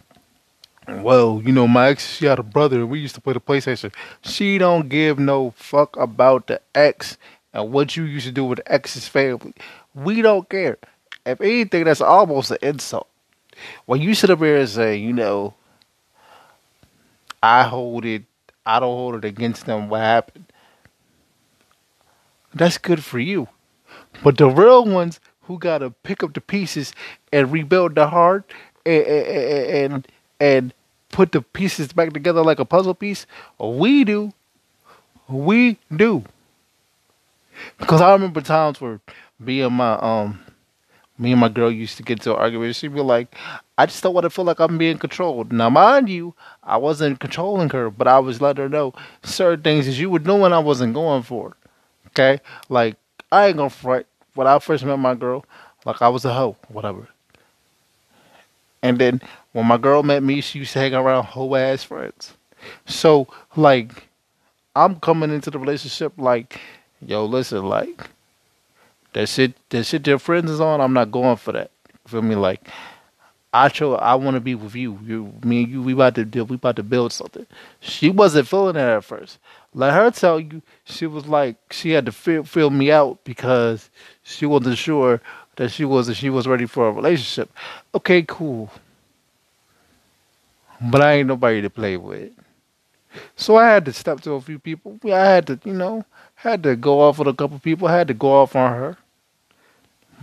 Well, 0.87 1.41
you 1.43 1.51
know, 1.51 1.67
my 1.67 1.89
ex, 1.89 2.15
she 2.15 2.25
had 2.25 2.39
a 2.39 2.43
brother, 2.43 2.85
we 2.85 2.99
used 2.99 3.15
to 3.15 3.21
play 3.21 3.33
the 3.33 3.39
PlayStation. 3.39 3.93
She 4.23 4.57
don't 4.57 4.89
give 4.89 5.19
no 5.19 5.51
fuck 5.51 5.95
about 5.97 6.47
the 6.47 6.61
ex 6.73 7.17
and 7.53 7.71
what 7.71 7.95
you 7.95 8.03
used 8.03 8.25
to 8.25 8.31
do 8.31 8.45
with 8.45 8.59
the 8.59 8.71
ex's 8.71 9.07
family. 9.07 9.53
We 9.93 10.21
don't 10.21 10.49
care. 10.49 10.77
If 11.25 11.41
anything, 11.41 11.83
that's 11.83 12.01
almost 12.01 12.51
an 12.51 12.57
insult. 12.61 13.07
When 13.85 14.01
you 14.01 14.15
sit 14.15 14.29
up 14.29 14.39
here 14.39 14.57
and 14.57 14.69
say, 14.69 14.95
you 14.95 15.13
know, 15.13 15.53
I 17.41 17.63
hold 17.63 18.05
it, 18.05 18.23
I 18.65 18.79
don't 18.79 18.95
hold 18.95 19.15
it 19.15 19.25
against 19.25 19.65
them, 19.65 19.89
what 19.89 20.01
happened? 20.01 20.45
That's 22.53 22.77
good 22.77 23.03
for 23.03 23.19
you. 23.19 23.47
But 24.23 24.37
the 24.37 24.47
real 24.49 24.85
ones 24.85 25.19
who 25.43 25.57
got 25.59 25.79
to 25.79 25.91
pick 25.91 26.23
up 26.23 26.33
the 26.33 26.41
pieces 26.41 26.93
and 27.31 27.51
rebuild 27.51 27.95
the 27.95 28.07
heart 28.07 28.51
and, 28.85 29.03
and, 29.05 29.93
and, 29.93 30.07
and 30.39 30.73
put 31.09 31.31
the 31.31 31.41
pieces 31.41 31.93
back 31.93 32.13
together 32.13 32.43
like 32.43 32.59
a 32.59 32.65
puzzle 32.65 32.93
piece, 32.95 33.25
we 33.59 34.03
do. 34.03 34.33
We 35.27 35.77
do. 35.95 36.23
Because 37.77 38.01
I 38.01 38.13
remember 38.13 38.41
times 38.41 38.81
where 38.81 38.99
me 39.39 39.61
and 39.61 39.75
my 39.75 39.93
um 39.93 40.39
me 41.19 41.33
and 41.33 41.41
my 41.41 41.49
girl 41.49 41.69
used 41.69 41.97
to 41.97 42.03
get 42.03 42.19
into 42.19 42.33
an 42.33 42.39
argument. 42.39 42.75
She'd 42.75 42.93
be 42.93 43.01
like, 43.01 43.35
I 43.77 43.85
just 43.85 44.01
don't 44.01 44.13
want 44.13 44.23
to 44.23 44.29
feel 44.29 44.45
like 44.45 44.59
I'm 44.59 44.77
being 44.77 44.97
controlled. 44.97 45.51
Now, 45.51 45.69
mind 45.69 46.09
you, 46.09 46.33
I 46.63 46.77
wasn't 46.77 47.19
controlling 47.19 47.69
her, 47.71 47.89
but 47.89 48.07
I 48.07 48.19
was 48.19 48.41
letting 48.41 48.63
her 48.63 48.69
know 48.69 48.93
certain 49.23 49.61
things 49.61 49.85
that 49.85 49.93
you 49.93 50.09
were 50.09 50.19
doing 50.19 50.53
I 50.53 50.59
wasn't 50.59 50.93
going 50.93 51.23
for. 51.23 51.57
Okay? 52.07 52.39
Like, 52.69 52.95
I 53.31 53.47
ain't 53.47 53.57
gonna 53.57 53.69
front. 53.69 54.05
When 54.33 54.47
I 54.47 54.57
first 54.59 54.85
met 54.85 54.97
my 54.97 55.15
girl, 55.15 55.45
like 55.85 56.01
I 56.01 56.07
was 56.07 56.23
a 56.23 56.33
hoe, 56.33 56.55
whatever. 56.69 57.07
And 58.81 58.97
then 58.97 59.21
when 59.51 59.65
my 59.65 59.77
girl 59.77 60.03
met 60.03 60.23
me, 60.23 60.41
she 60.41 60.59
used 60.59 60.73
to 60.73 60.79
hang 60.79 60.93
around 60.93 61.25
hoe 61.25 61.55
ass 61.55 61.83
friends. 61.83 62.33
So, 62.85 63.27
like, 63.55 64.07
I'm 64.75 64.99
coming 64.99 65.31
into 65.31 65.51
the 65.51 65.59
relationship 65.59 66.13
like, 66.17 66.59
yo, 67.05 67.25
listen, 67.25 67.65
like, 67.65 68.09
that 69.13 69.29
shit, 69.29 69.53
that 69.69 69.85
shit 69.85 70.07
your 70.07 70.19
friends 70.19 70.51
is 70.51 70.61
on, 70.61 70.81
I'm 70.81 70.93
not 70.93 71.11
going 71.11 71.37
for 71.37 71.51
that. 71.53 71.71
You 71.87 72.09
feel 72.09 72.21
me? 72.21 72.35
Like, 72.35 72.67
I 73.51 73.67
show, 73.69 73.95
I 73.95 74.15
want 74.15 74.35
to 74.35 74.41
be 74.41 74.53
with 74.53 74.75
you. 74.75 74.99
You, 75.03 75.33
me 75.43 75.63
and 75.63 75.71
you, 75.71 75.81
we 75.81 75.93
about 75.93 76.15
to 76.15 76.25
do, 76.25 76.43
we 76.43 76.55
about 76.55 76.75
to 76.75 76.83
build 76.83 77.11
something. 77.11 77.47
She 77.79 78.09
wasn't 78.09 78.47
feeling 78.47 78.75
that 78.75 78.89
at 78.89 79.03
first. 79.03 79.39
Let 79.73 79.93
her 79.93 80.11
tell 80.11 80.39
you, 80.39 80.61
she 80.83 81.07
was 81.07 81.27
like, 81.27 81.57
she 81.71 81.91
had 81.91 82.05
to 82.05 82.11
feel, 82.11 82.43
feel 82.43 82.69
me 82.69 82.91
out 82.91 83.23
because 83.23 83.89
she 84.23 84.45
wasn't 84.45 84.77
sure 84.77 85.21
that 85.55 85.69
she 85.69 85.83
was, 85.85 86.15
she 86.15 86.29
was 86.29 86.47
ready 86.47 86.65
for 86.67 86.87
a 86.87 86.91
relationship. 86.91 87.51
Okay, 87.95 88.23
cool. 88.23 88.71
But 90.81 91.01
I 91.01 91.13
ain't 91.13 91.27
nobody 91.27 91.61
to 91.61 91.69
play 91.69 91.97
with. 91.97 92.31
So 93.35 93.57
I 93.57 93.67
had 93.67 93.85
to 93.85 93.93
step 93.93 94.21
to 94.21 94.33
a 94.33 94.41
few 94.41 94.59
people. 94.59 94.99
I 95.05 95.25
had 95.25 95.47
to, 95.47 95.59
you 95.65 95.73
know, 95.73 96.05
had 96.39 96.63
to 96.63 96.77
go 96.77 97.01
off 97.01 97.19
with 97.19 97.27
a 97.27 97.33
couple 97.33 97.59
people. 97.59 97.89
Had 97.89 98.07
to 98.07 98.13
go 98.13 98.31
off 98.31 98.55
on 98.55 98.71
her 98.71 98.97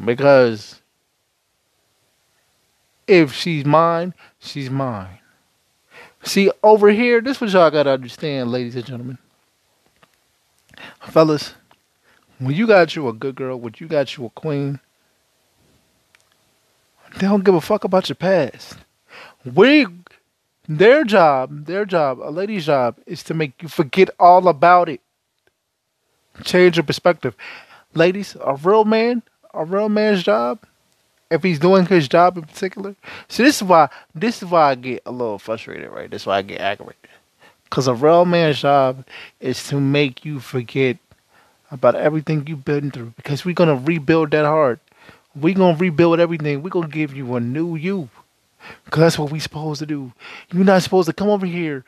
because 0.02 0.80
if 3.06 3.34
she's 3.34 3.66
mine, 3.66 4.14
she's 4.38 4.70
mine. 4.70 5.18
See, 6.22 6.50
over 6.62 6.88
here, 6.88 7.20
this 7.20 7.38
what 7.38 7.50
y'all 7.50 7.70
gotta 7.70 7.90
understand, 7.90 8.50
ladies 8.50 8.74
and 8.76 8.86
gentlemen. 8.86 9.18
Fellas, 11.00 11.54
when 12.38 12.54
you 12.54 12.66
got 12.66 12.96
you 12.96 13.08
a 13.08 13.12
good 13.12 13.34
girl, 13.34 13.60
when 13.60 13.74
you 13.76 13.86
got 13.86 14.16
you 14.16 14.24
a 14.24 14.30
queen, 14.30 14.80
they 17.18 17.26
don't 17.26 17.44
give 17.44 17.54
a 17.54 17.60
fuck 17.60 17.84
about 17.84 18.08
your 18.08 18.16
past. 18.16 18.78
We 19.44 19.86
their 20.66 21.04
job, 21.04 21.66
their 21.66 21.84
job, 21.84 22.20
a 22.20 22.30
lady's 22.30 22.64
job 22.64 22.96
is 23.06 23.22
to 23.24 23.34
make 23.34 23.62
you 23.62 23.68
forget 23.68 24.08
all 24.18 24.48
about 24.48 24.88
it. 24.88 25.00
Change 26.44 26.76
your 26.76 26.84
perspective. 26.84 27.34
Ladies, 27.94 28.36
a 28.44 28.54
real 28.56 28.84
man, 28.84 29.22
a 29.54 29.64
real 29.64 29.88
man's 29.88 30.22
job, 30.22 30.58
if 31.30 31.42
he's 31.42 31.58
doing 31.58 31.86
his 31.86 32.08
job 32.08 32.36
in 32.36 32.44
particular. 32.44 32.94
See, 33.28 33.42
this 33.42 33.56
is 33.56 33.62
why 33.62 33.88
this 34.14 34.42
is 34.42 34.48
why 34.48 34.70
I 34.70 34.74
get 34.74 35.02
a 35.06 35.10
little 35.10 35.38
frustrated, 35.38 35.90
right? 35.90 36.10
This 36.10 36.22
is 36.22 36.26
why 36.26 36.38
I 36.38 36.42
get 36.42 36.60
aggravated. 36.60 37.10
Cause 37.70 37.88
a 37.88 37.94
real 37.94 38.24
man's 38.24 38.60
job 38.60 39.04
is 39.40 39.66
to 39.68 39.80
make 39.80 40.24
you 40.24 40.38
forget 40.38 40.98
about 41.70 41.96
everything 41.96 42.46
you've 42.46 42.64
been 42.64 42.90
through. 42.90 43.12
Because 43.16 43.44
we're 43.44 43.54
gonna 43.54 43.76
rebuild 43.76 44.30
that 44.30 44.44
heart. 44.44 44.78
We're 45.34 45.54
gonna 45.54 45.76
rebuild 45.76 46.20
everything. 46.20 46.62
We're 46.62 46.70
gonna 46.70 46.88
give 46.88 47.14
you 47.14 47.34
a 47.34 47.40
new 47.40 47.74
you. 47.76 48.08
Because 48.84 49.00
that's 49.00 49.18
what 49.18 49.30
we 49.30 49.38
supposed 49.38 49.80
to 49.80 49.86
do. 49.86 50.12
You're 50.52 50.64
not 50.64 50.82
supposed 50.82 51.06
to 51.06 51.12
come 51.12 51.28
over 51.28 51.46
here 51.46 51.84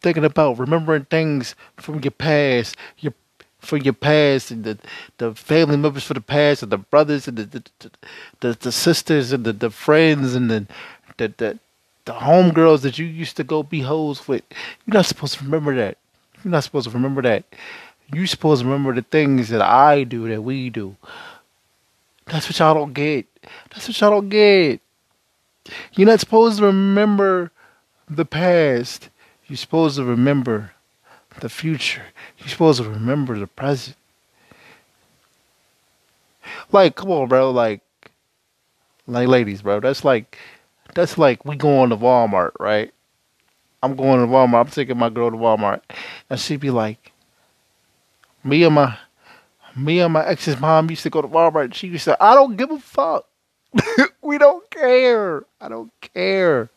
thinking 0.00 0.24
about 0.24 0.58
remembering 0.58 1.04
things 1.06 1.54
from 1.76 2.00
your 2.00 2.10
past, 2.12 2.76
your 2.98 3.14
from 3.60 3.82
your 3.82 3.94
past, 3.94 4.50
and 4.50 4.64
the 4.64 4.78
the 5.18 5.34
family 5.34 5.76
members 5.76 6.04
for 6.04 6.14
the 6.14 6.20
past, 6.20 6.62
and 6.62 6.72
the 6.72 6.78
brothers, 6.78 7.28
and 7.28 7.38
the 7.38 7.44
the, 7.44 7.90
the, 8.40 8.58
the 8.60 8.72
sisters, 8.72 9.32
and 9.32 9.44
the, 9.44 9.52
the 9.52 9.70
friends, 9.70 10.34
and 10.34 10.50
the 10.50 10.66
the 11.16 11.28
the, 11.36 11.58
the 12.04 12.12
homegirls 12.12 12.82
that 12.82 12.98
you 12.98 13.06
used 13.06 13.36
to 13.36 13.44
go 13.44 13.62
be 13.62 13.80
hoes 13.80 14.26
with. 14.26 14.42
You're 14.86 14.94
not 14.94 15.06
supposed 15.06 15.38
to 15.38 15.44
remember 15.44 15.76
that. 15.76 15.98
You're 16.42 16.52
not 16.52 16.64
supposed 16.64 16.88
to 16.88 16.94
remember 16.94 17.22
that. 17.22 17.44
You're 18.12 18.26
supposed 18.26 18.62
to 18.62 18.66
remember 18.66 18.94
the 18.94 19.02
things 19.02 19.50
that 19.50 19.62
I 19.62 20.04
do, 20.04 20.28
that 20.28 20.42
we 20.42 20.70
do. 20.70 20.96
That's 22.26 22.48
what 22.48 22.58
y'all 22.58 22.74
don't 22.74 22.92
get. 22.94 23.26
That's 23.70 23.88
what 23.88 24.00
y'all 24.00 24.10
don't 24.10 24.28
get. 24.28 24.80
You're 25.92 26.06
not 26.06 26.20
supposed 26.20 26.58
to 26.58 26.64
remember 26.64 27.52
the 28.08 28.24
past. 28.24 29.10
You're 29.46 29.56
supposed 29.56 29.96
to 29.96 30.04
remember 30.04 30.72
the 31.38 31.48
future. 31.48 32.06
You're 32.38 32.48
supposed 32.48 32.82
to 32.82 32.88
remember 32.88 33.38
the 33.38 33.46
present. 33.46 33.96
Like, 36.72 36.96
come 36.96 37.10
on, 37.10 37.28
bro. 37.28 37.50
Like, 37.50 37.82
like, 39.06 39.28
ladies, 39.28 39.62
bro. 39.62 39.80
That's 39.80 40.04
like, 40.04 40.38
that's 40.94 41.18
like 41.18 41.44
we 41.44 41.56
going 41.56 41.90
to 41.90 41.96
Walmart, 41.96 42.52
right? 42.58 42.92
I'm 43.82 43.96
going 43.96 44.20
to 44.20 44.26
Walmart. 44.26 44.66
I'm 44.66 44.70
taking 44.70 44.98
my 44.98 45.10
girl 45.10 45.30
to 45.30 45.36
Walmart, 45.36 45.82
and 46.28 46.38
she'd 46.38 46.60
be 46.60 46.70
like, 46.70 47.12
me 48.44 48.64
and 48.64 48.74
my, 48.74 48.96
me 49.76 50.00
and 50.00 50.12
my 50.12 50.26
ex's 50.26 50.60
mom 50.60 50.90
used 50.90 51.02
to 51.04 51.10
go 51.10 51.22
to 51.22 51.28
Walmart. 51.28 51.74
She 51.74 51.88
used 51.88 52.04
to, 52.04 52.22
I 52.22 52.34
don't 52.34 52.56
give 52.56 52.70
a 52.70 52.78
fuck. 52.78 53.26
we 54.22 54.38
don't 54.38 54.68
care. 54.70 55.44
I 55.60 55.68
don't 55.68 55.92
care. 56.00 56.70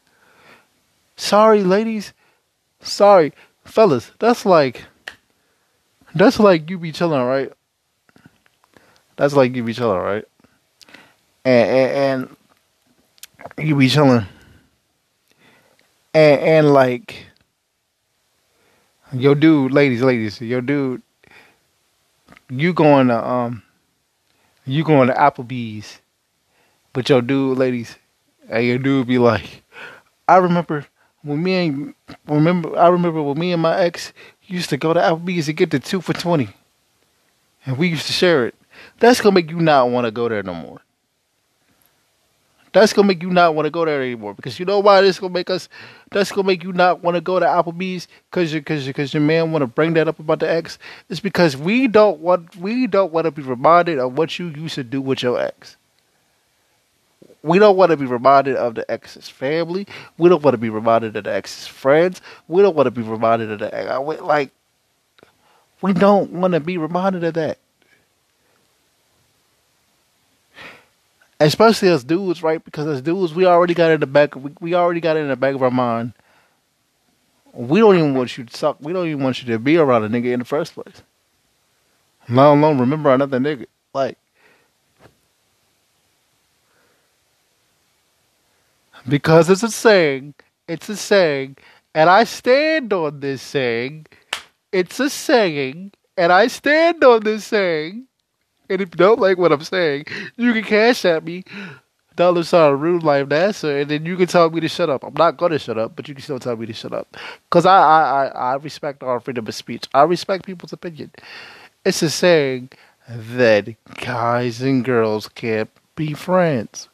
Sorry, 1.16 1.64
ladies. 1.64 2.14
Sorry, 2.82 3.34
fellas. 3.66 4.12
That's 4.20 4.46
like 4.46 4.84
that's 6.16 6.40
like 6.40 6.70
you 6.70 6.78
be 6.78 6.92
chilling, 6.92 7.22
right? 7.22 7.52
That's 9.16 9.34
like 9.36 9.56
you 9.56 9.64
be 9.64 9.74
chilling, 9.74 10.00
right? 10.00 10.26
And 11.46 11.70
and, 11.70 12.38
and 13.58 13.68
you 13.68 13.76
be 13.76 13.90
chilling, 13.90 14.26
and 16.14 16.42
and 16.42 16.74
like 16.74 17.28
your 19.12 19.36
dude, 19.36 19.72
ladies, 19.72 20.02
ladies, 20.02 20.42
your 20.42 20.62
dude, 20.62 21.02
you 22.50 22.74
going 22.74 23.08
to 23.08 23.28
um, 23.28 23.64
you 24.66 24.84
going 24.84 25.08
to 25.08 25.14
Applebee's 25.14 26.00
but 26.94 27.10
your 27.10 27.24
dude, 27.24 27.58
ladies, 27.58 27.98
and 28.48 28.66
your 28.66 28.78
dude 28.78 29.08
be 29.08 29.18
like, 29.18 29.64
I 30.28 30.38
remember 30.38 30.86
when 31.24 31.42
me 31.42 31.68
and 31.68 31.94
remember 32.28 32.78
I 32.78 32.90
remember 32.90 33.22
when 33.22 33.40
me 33.40 33.52
and 33.52 33.62
my 33.62 33.78
ex 33.80 34.14
used 34.44 34.70
to 34.70 34.78
go 34.78 34.94
to 34.94 35.00
Applebee's 35.00 35.48
to 35.48 35.54
get 35.54 35.72
the 35.72 35.80
two 35.80 36.02
for 36.02 36.14
twenty, 36.14 36.50
and 37.66 37.78
we 37.78 37.88
used 37.88 38.06
to 38.08 38.14
share 38.14 38.46
it. 38.46 38.56
That's 39.00 39.22
gonna 39.22 39.36
make 39.36 39.50
you 39.50 39.60
not 39.60 39.90
want 39.90 40.06
to 40.06 40.12
go 40.12 40.30
there 40.30 40.44
no 40.44 40.54
more. 40.54 40.82
That's 42.74 42.92
gonna 42.92 43.08
make 43.08 43.22
you 43.22 43.30
not 43.30 43.54
want 43.54 43.68
to 43.68 43.70
go 43.70 43.86
there 43.86 44.02
anymore. 44.02 44.34
Because 44.34 44.60
you 44.60 44.66
know 44.66 44.80
why 44.80 45.02
this 45.02 45.20
gonna 45.20 45.34
make 45.34 45.50
us. 45.50 45.70
That's 46.12 46.32
gonna 46.32 46.48
make 46.48 46.64
you 46.64 46.74
not 46.74 47.04
want 47.04 47.16
to 47.16 47.22
go 47.22 47.40
to 47.40 47.46
Applebee's 47.46 48.08
because 48.30 48.52
you 48.52 48.62
because 48.62 48.86
because 48.88 49.14
your 49.14 49.22
man 49.22 49.52
want 49.52 49.62
to 49.62 49.68
bring 49.68 49.94
that 49.94 50.08
up 50.08 50.20
about 50.20 50.40
the 50.40 50.50
ex. 50.50 50.80
It's 51.08 51.20
because 51.20 51.56
we 51.56 51.88
don't 51.88 52.20
want 52.20 52.56
we 52.58 52.88
don't 52.88 53.14
want 53.14 53.26
to 53.26 53.32
be 53.32 53.44
reminded 53.44 54.00
of 54.00 54.18
what 54.18 54.40
you 54.40 54.48
used 54.48 54.76
to 54.76 54.84
do 54.84 55.02
with 55.02 55.22
your 55.22 55.40
ex. 55.40 55.78
We 57.44 57.60
don't 57.60 57.76
want 57.76 57.92
to 57.92 57.98
be 57.98 58.06
reminded 58.06 58.56
of 58.56 58.76
the 58.76 58.90
ex's 58.90 59.28
family. 59.28 59.86
We 60.18 60.30
don't 60.30 60.42
want 60.42 60.54
to 60.54 60.58
be 60.58 60.70
reminded 60.70 61.16
of 61.18 61.26
the 61.26 61.34
ex's 61.34 61.68
friends. 61.68 62.22
We 62.48 62.62
don't 62.62 62.76
want 62.76 62.88
to 62.88 62.92
be 62.92 63.02
reminded 63.02 63.52
of 63.52 63.60
the 63.60 63.76
ex. 63.76 64.22
Like, 64.22 64.52
we 65.82 65.92
don't 65.92 66.32
want 66.32 66.54
to 66.54 66.62
be 66.62 66.78
reminded 66.78 67.26
of 67.26 67.34
that. 67.34 67.58
Especially 71.42 71.90
as 71.90 72.06
dudes, 72.06 72.42
right? 72.42 72.64
Because 72.64 72.88
as 72.88 73.02
dudes, 73.02 73.34
we 73.34 73.46
already 73.46 73.74
got 73.74 73.92
in 73.92 74.00
the 74.00 74.08
back. 74.08 74.34
We, 74.34 74.52
we 74.62 74.74
already 74.74 75.02
got 75.02 75.18
in 75.18 75.28
the 75.28 75.36
back 75.36 75.56
of 75.56 75.62
our 75.62 75.72
mind. 75.72 76.14
We 77.52 77.82
don't 77.82 77.98
even 77.98 78.16
want 78.16 78.38
you 78.38 78.46
to 78.46 78.58
suck. 78.58 78.78
We 78.80 78.94
don't 78.94 79.08
even 79.08 79.22
want 79.22 79.44
you 79.44 79.52
to 79.52 79.60
be 79.60 79.76
around 79.76 80.06
a 80.06 80.10
nigga 80.10 80.32
in 80.32 80.40
the 80.40 80.46
first 80.46 80.74
place. 80.74 81.02
Let 82.30 82.46
alone 82.46 82.80
remember 82.80 83.14
another 83.14 83.40
nigga. 83.40 83.66
Like, 83.94 84.18
because 89.08 89.50
it's 89.50 89.64
a 89.64 89.70
saying. 89.72 90.36
It's 90.68 90.90
a 90.90 90.96
saying, 90.96 91.58
and 91.94 92.10
I 92.10 92.24
stand 92.24 92.94
on 92.94 93.20
this 93.20 93.42
saying. 93.42 94.08
It's 94.72 95.00
a 95.00 95.10
saying, 95.10 95.92
and 96.18 96.32
I 96.32 96.48
stand 96.48 97.04
on 97.04 97.24
this 97.24 97.46
saying. 97.46 98.08
And 98.70 98.82
if 98.82 98.90
you 98.90 98.98
don't 98.98 99.20
like 99.20 99.38
what 99.38 99.52
I'm 99.52 99.64
saying, 99.64 100.06
you 100.38 100.54
can 100.54 100.64
cash 100.64 101.06
at 101.06 101.24
me 101.24 101.44
dollar 102.16 102.44
sign 102.44 102.74
rude 102.74 103.04
life 103.04 103.28
NASA, 103.28 103.82
and 103.82 103.90
then 103.92 104.06
you 104.06 104.18
can 104.18 104.28
tell 104.28 104.50
me 104.50 104.60
to 104.62 104.68
shut 104.68 104.90
up. 104.90 105.04
I'm 105.04 105.14
not 105.16 105.38
gonna 105.38 105.60
shut 105.60 105.78
up, 105.78 105.96
but 105.96 106.08
you 106.08 106.16
can 106.16 106.24
still 106.24 106.40
tell 106.40 106.56
me 106.56 106.66
to 106.66 106.74
shut 106.74 106.94
up, 106.94 107.18
cause 107.50 107.66
I 107.66 107.78
I 107.78 108.26
I, 108.26 108.28
I 108.28 108.56
respect 108.56 109.04
our 109.04 109.20
freedom 109.20 109.48
of 109.48 109.56
speech. 109.56 109.88
I 109.94 110.04
respect 110.04 110.46
people's 110.46 110.74
opinion. 110.74 111.12
It's 111.86 112.02
a 112.02 112.10
saying 112.10 112.70
that 113.08 113.76
guys 113.98 114.62
and 114.62 114.86
girls 114.86 115.28
can't 115.30 115.70
be 115.96 116.14
friends. 116.14 116.90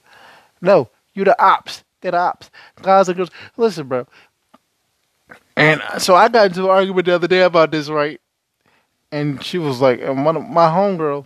No, 0.62 0.90
you 1.14 1.24
the 1.24 1.42
ops. 1.42 1.84
They're 2.02 2.16
ops. 2.16 2.50
And 2.78 2.86
girls. 2.86 3.32
Listen, 3.58 3.88
bro. 3.88 4.08
And 5.56 5.82
so 5.98 6.16
I 6.16 6.30
got 6.30 6.48
into 6.48 6.64
an 6.64 6.70
argument 6.70 7.06
the 7.06 7.16
other 7.16 7.28
day 7.28 7.42
about 7.42 7.72
this, 7.72 7.90
right? 7.90 8.20
And 9.12 9.44
she 9.44 9.58
was 9.58 9.82
like, 9.82 10.02
and 10.02 10.24
one 10.24 10.38
of 10.38 10.44
my 10.44 10.68
homegirl, 10.68 11.26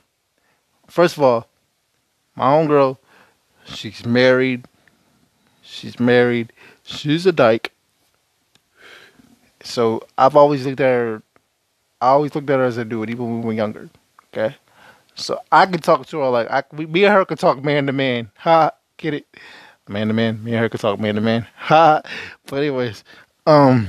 first 0.87 1.17
of 1.17 1.23
all, 1.23 1.47
my 2.35 2.45
homegirl, 2.45 2.97
she's 3.65 4.05
married. 4.05 4.65
She's 5.61 5.99
married. 5.99 6.51
She's 6.83 7.25
a 7.25 7.31
dyke. 7.31 7.71
So 9.63 10.07
I've 10.17 10.35
always 10.35 10.65
looked 10.65 10.79
at 10.79 10.85
her 10.85 11.23
I 12.03 12.07
always 12.07 12.35
looked 12.35 12.49
at 12.49 12.59
her 12.59 12.65
as 12.65 12.75
a 12.75 12.83
dude, 12.83 13.09
even 13.09 13.25
when 13.25 13.41
we 13.41 13.47
were 13.47 13.53
younger. 13.53 13.89
Okay, 14.27 14.57
so 15.15 15.39
I 15.49 15.65
can 15.65 15.79
talk 15.79 16.05
to 16.07 16.19
her 16.19 16.27
like 16.27 16.51
I, 16.51 16.63
me 16.73 17.05
and 17.05 17.13
her 17.13 17.23
can 17.23 17.37
talk 17.37 17.63
man 17.63 17.87
to 17.87 17.93
man. 17.93 18.29
Ha, 18.39 18.71
get 18.97 19.13
it? 19.13 19.27
Man 19.87 20.07
to 20.07 20.13
man. 20.13 20.43
Me 20.43 20.51
and 20.51 20.61
her 20.61 20.69
can 20.69 20.79
talk 20.79 20.99
man 20.99 21.15
to 21.15 21.21
man. 21.21 21.47
Ha. 21.55 22.01
But 22.45 22.57
anyways, 22.57 23.03
um, 23.45 23.87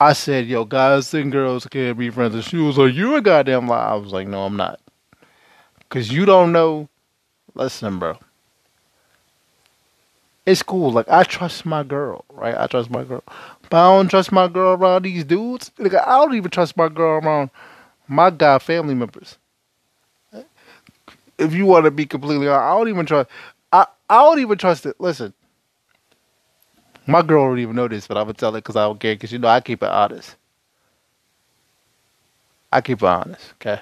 I 0.00 0.12
said, 0.12 0.46
"Yo, 0.46 0.64
guys 0.64 1.12
and 1.14 1.32
girls 1.32 1.66
can't 1.66 1.98
be 1.98 2.10
friends." 2.10 2.34
And 2.34 2.44
she 2.44 2.56
was 2.56 2.78
like, 2.78 2.94
"You 2.94 3.16
a 3.16 3.20
goddamn 3.20 3.66
lie." 3.66 3.90
I 3.90 3.94
was 3.94 4.12
like, 4.12 4.28
"No, 4.28 4.44
I'm 4.44 4.56
not." 4.56 4.80
Cause 5.88 6.10
you 6.10 6.24
don't 6.24 6.52
know. 6.52 6.88
Listen, 7.54 7.98
bro. 7.98 8.18
It's 10.46 10.62
cool. 10.62 10.90
Like 10.90 11.08
I 11.08 11.22
trust 11.24 11.66
my 11.66 11.82
girl, 11.82 12.24
right? 12.30 12.56
I 12.56 12.66
trust 12.66 12.90
my 12.90 13.04
girl. 13.04 13.22
But 13.68 13.76
I 13.76 13.96
don't 13.96 14.08
trust 14.08 14.32
my 14.32 14.48
girl 14.48 14.74
around 14.74 15.04
these 15.04 15.24
dudes. 15.24 15.70
Like, 15.78 15.94
I 15.94 16.18
don't 16.18 16.34
even 16.34 16.50
trust 16.50 16.76
my 16.76 16.88
girl 16.88 17.24
around 17.24 17.50
my 18.08 18.30
guy 18.30 18.58
family 18.58 18.94
members. 18.94 19.38
If 21.38 21.54
you 21.54 21.66
want 21.66 21.86
to 21.86 21.90
be 21.90 22.06
completely 22.06 22.48
honest, 22.48 22.62
I 22.62 22.76
don't 22.76 22.88
even 22.88 23.06
trust. 23.06 23.30
I 24.12 24.16
I 24.16 24.24
don't 24.24 24.40
even 24.40 24.58
trust 24.58 24.84
it. 24.84 24.96
Listen, 25.00 25.32
my 27.06 27.22
girl 27.22 27.48
don't 27.48 27.58
even 27.58 27.74
know 27.74 27.88
this, 27.88 28.06
but 28.06 28.18
I'm 28.18 28.24
gonna 28.24 28.34
tell 28.34 28.52
her 28.52 28.58
because 28.58 28.76
I 28.76 28.84
don't 28.84 29.00
care. 29.00 29.14
Because 29.14 29.32
you 29.32 29.38
know 29.38 29.48
I 29.48 29.60
keep 29.60 29.82
it 29.82 29.88
honest. 29.88 30.36
I 32.70 32.82
keep 32.82 32.98
it 33.02 33.06
honest. 33.06 33.54
Okay. 33.54 33.80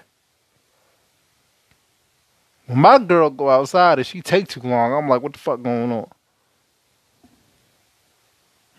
When 2.67 2.79
my 2.79 3.01
girl 3.01 3.29
go 3.29 3.51
outside 3.51 3.99
and 3.99 4.07
she 4.07 4.23
take 4.23 4.47
too 4.47 4.61
long, 4.61 4.93
I'm 4.93 5.09
like, 5.09 5.21
what 5.21 5.33
the 5.33 5.41
fuck 5.41 5.61
going 5.63 5.91
on? 5.91 6.09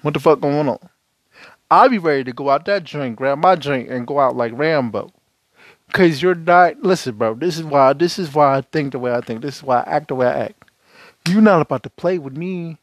What 0.04 0.14
the 0.14 0.22
fuck 0.22 0.40
going 0.40 0.70
on? 0.70 0.80
I'll 1.70 1.90
be 1.90 1.98
ready 1.98 2.24
to 2.24 2.32
go 2.32 2.50
out 2.50 2.64
that 2.66 2.86
drink, 2.86 3.18
grab 3.18 3.40
my 3.40 3.56
drink, 3.56 3.90
and 3.90 4.08
go 4.08 4.22
out 4.22 4.38
like 4.38 4.54
Rambo. 4.56 5.12
Cause 5.92 6.22
you're 6.22 6.34
not. 6.34 6.82
Listen, 6.82 7.16
bro. 7.16 7.34
This 7.34 7.58
is 7.58 7.66
why. 7.66 7.92
This 7.92 8.18
is 8.18 8.34
why 8.34 8.56
I 8.56 8.62
think 8.62 8.94
the 8.94 9.00
way 9.00 9.14
I 9.14 9.20
think. 9.20 9.42
This 9.42 9.58
is 9.58 9.64
why 9.64 9.82
I 9.82 9.98
act 9.98 10.08
the 10.08 10.16
way 10.16 10.28
I 10.28 10.46
act. 10.46 10.71
You're 11.28 11.42
not 11.42 11.62
about 11.62 11.84
to 11.84 11.90
play 11.90 12.18
with 12.18 12.36
me. 12.36 12.78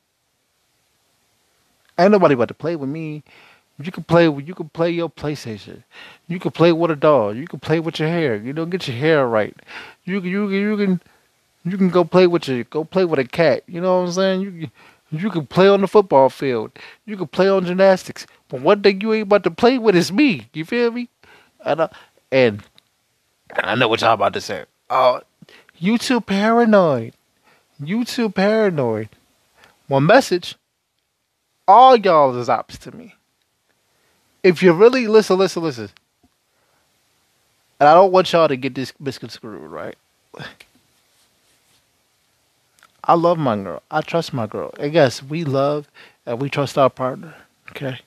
Ain't 1.98 2.12
nobody 2.12 2.34
about 2.34 2.48
to 2.48 2.54
play 2.54 2.76
with 2.76 2.88
me. 2.88 3.22
You 3.80 3.92
can 3.92 4.04
play 4.04 4.28
with. 4.28 4.46
You 4.46 4.54
can 4.54 4.68
play 4.68 4.90
your 4.90 5.08
PlayStation. 5.08 5.82
You 6.26 6.38
can 6.38 6.50
play 6.50 6.72
with 6.72 6.90
a 6.90 6.96
dog. 6.96 7.36
You 7.36 7.46
can 7.46 7.60
play 7.60 7.80
with 7.80 7.98
your 8.00 8.08
hair. 8.08 8.36
You 8.36 8.52
don't 8.52 8.70
get 8.70 8.88
your 8.88 8.96
hair 8.96 9.26
right. 9.26 9.54
You 10.04 10.20
can. 10.20 10.30
You 10.30 10.46
can. 10.48 10.54
You 10.56 10.76
can. 10.76 11.00
You 11.64 11.76
can 11.76 11.88
go 11.88 12.04
play 12.04 12.26
with 12.26 12.48
your. 12.48 12.64
Go 12.64 12.84
play 12.84 13.04
with 13.04 13.18
a 13.18 13.24
cat. 13.24 13.62
You 13.66 13.80
know 13.80 14.00
what 14.00 14.06
I'm 14.08 14.12
saying? 14.12 14.40
You. 14.40 14.70
You 15.10 15.30
can 15.30 15.46
play 15.46 15.68
on 15.68 15.80
the 15.80 15.88
football 15.88 16.28
field. 16.28 16.72
You 17.06 17.16
can 17.16 17.28
play 17.28 17.48
on 17.48 17.64
gymnastics. 17.64 18.26
But 18.48 18.60
one 18.60 18.82
thing 18.82 19.00
you 19.00 19.12
ain't 19.14 19.22
about 19.22 19.44
to 19.44 19.50
play 19.50 19.78
with 19.78 19.96
is 19.96 20.12
me. 20.12 20.48
You 20.52 20.64
feel 20.64 20.90
me? 20.90 21.08
And 21.64 21.80
uh, 21.80 21.88
and, 22.30 22.62
and 23.56 23.66
I 23.66 23.74
know 23.74 23.88
what 23.88 24.02
y'all 24.02 24.12
about 24.12 24.34
to 24.34 24.40
say. 24.40 24.66
Oh, 24.90 25.22
you 25.78 25.96
too 25.96 26.20
paranoid. 26.20 27.14
You 27.82 28.04
too 28.04 28.30
paranoid. 28.30 29.08
One 29.86 30.06
message. 30.06 30.56
All 31.66 31.96
y'all 31.96 32.36
is 32.36 32.48
ops 32.48 32.78
to 32.78 32.94
me. 32.94 33.14
If 34.42 34.62
you 34.62 34.72
really 34.72 35.06
listen, 35.06 35.38
listen, 35.38 35.62
listen. 35.62 35.90
And 37.80 37.88
I 37.88 37.94
don't 37.94 38.12
want 38.12 38.32
y'all 38.32 38.48
to 38.48 38.56
get 38.56 38.74
this 38.74 38.92
misconstrued, 38.98 39.70
right? 39.70 39.96
I 43.04 43.14
love 43.14 43.38
my 43.38 43.56
girl. 43.56 43.82
I 43.90 44.00
trust 44.02 44.34
my 44.34 44.46
girl. 44.46 44.74
And 44.78 44.92
yes, 44.92 45.22
we 45.22 45.44
love 45.44 45.88
and 46.26 46.40
we 46.40 46.50
trust 46.50 46.76
our 46.76 46.90
partner. 46.90 47.34
Okay. 47.70 48.00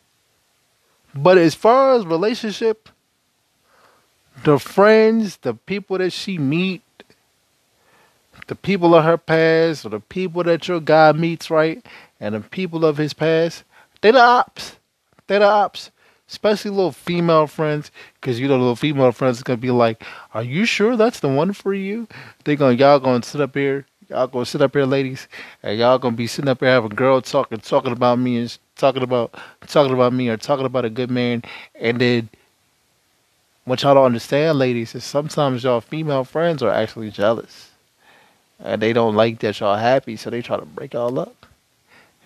But 1.15 1.37
as 1.37 1.55
far 1.55 1.93
as 1.93 2.05
relationship, 2.05 2.89
the 4.43 4.59
friends, 4.59 5.37
the 5.37 5.53
people 5.53 5.97
that 5.97 6.11
she 6.11 6.37
meet, 6.37 6.81
the 8.47 8.55
people 8.55 8.95
of 8.95 9.03
her 9.03 9.17
past, 9.17 9.85
or 9.85 9.89
the 9.89 9.99
people 9.99 10.43
that 10.43 10.67
your 10.67 10.79
guy 10.79 11.11
meets, 11.11 11.49
right, 11.49 11.85
and 12.19 12.35
the 12.35 12.41
people 12.41 12.85
of 12.85 12.97
his 12.97 13.13
past, 13.13 13.63
they 14.01 14.11
the 14.11 14.19
ops. 14.19 14.77
They 15.27 15.39
the 15.39 15.45
ops. 15.45 15.91
Especially 16.27 16.71
little 16.71 16.93
female 16.93 17.45
friends, 17.45 17.91
because 18.13 18.39
you 18.39 18.47
know 18.47 18.57
little 18.57 18.77
female 18.77 19.11
friends 19.11 19.41
are 19.41 19.43
gonna 19.43 19.57
be 19.57 19.69
like, 19.69 20.05
"Are 20.33 20.43
you 20.43 20.63
sure 20.63 20.95
that's 20.95 21.19
the 21.19 21.27
one 21.27 21.51
for 21.51 21.73
you?" 21.73 22.07
They 22.45 22.55
gonna 22.55 22.75
y'all 22.75 22.99
gonna 22.99 23.21
sit 23.21 23.41
up 23.41 23.53
here, 23.53 23.85
y'all 24.09 24.27
gonna 24.27 24.45
sit 24.45 24.61
up 24.61 24.73
here, 24.73 24.85
ladies, 24.85 25.27
and 25.61 25.77
y'all 25.77 25.99
gonna 25.99 26.15
be 26.15 26.27
sitting 26.27 26.47
up 26.47 26.61
here 26.61 26.69
having 26.69 26.93
a 26.93 26.95
girl 26.95 27.21
talking, 27.21 27.57
talking 27.59 27.91
about 27.91 28.17
me 28.17 28.37
and 28.37 28.57
talking 28.77 29.03
about 29.03 29.35
talking 29.67 29.93
about 29.93 30.13
me 30.13 30.29
or 30.29 30.37
talking 30.37 30.65
about 30.65 30.85
a 30.85 30.89
good 30.89 31.11
man, 31.11 31.43
and 31.75 31.99
then 31.99 32.29
what 33.65 33.83
y'all 33.83 33.95
don't 33.95 34.05
understand, 34.05 34.57
ladies, 34.57 34.95
is 34.95 35.03
sometimes 35.03 35.65
y'all 35.65 35.81
female 35.81 36.23
friends 36.23 36.63
are 36.63 36.71
actually 36.71 37.11
jealous, 37.11 37.70
and 38.63 38.81
they 38.81 38.93
don't 38.93 39.15
like 39.15 39.39
that 39.39 39.59
y'all 39.59 39.75
happy, 39.77 40.15
so 40.15 40.29
they 40.29 40.41
try 40.41 40.57
to 40.57 40.65
break 40.65 40.93
y'all 40.93 41.19
up. 41.19 41.45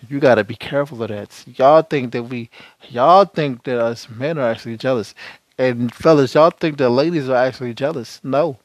You 0.09 0.19
gotta 0.19 0.43
be 0.43 0.55
careful 0.55 1.01
of 1.01 1.09
that. 1.09 1.43
Y'all 1.57 1.81
think 1.81 2.11
that 2.11 2.23
we, 2.23 2.49
y'all 2.89 3.25
think 3.25 3.63
that 3.63 3.79
us 3.79 4.09
men 4.09 4.37
are 4.37 4.51
actually 4.51 4.77
jealous, 4.77 5.15
and 5.57 5.93
fellas, 5.93 6.35
y'all 6.35 6.51
think 6.51 6.77
that 6.77 6.89
ladies 6.89 7.29
are 7.29 7.35
actually 7.35 7.73
jealous. 7.73 8.19
No, 8.23 8.57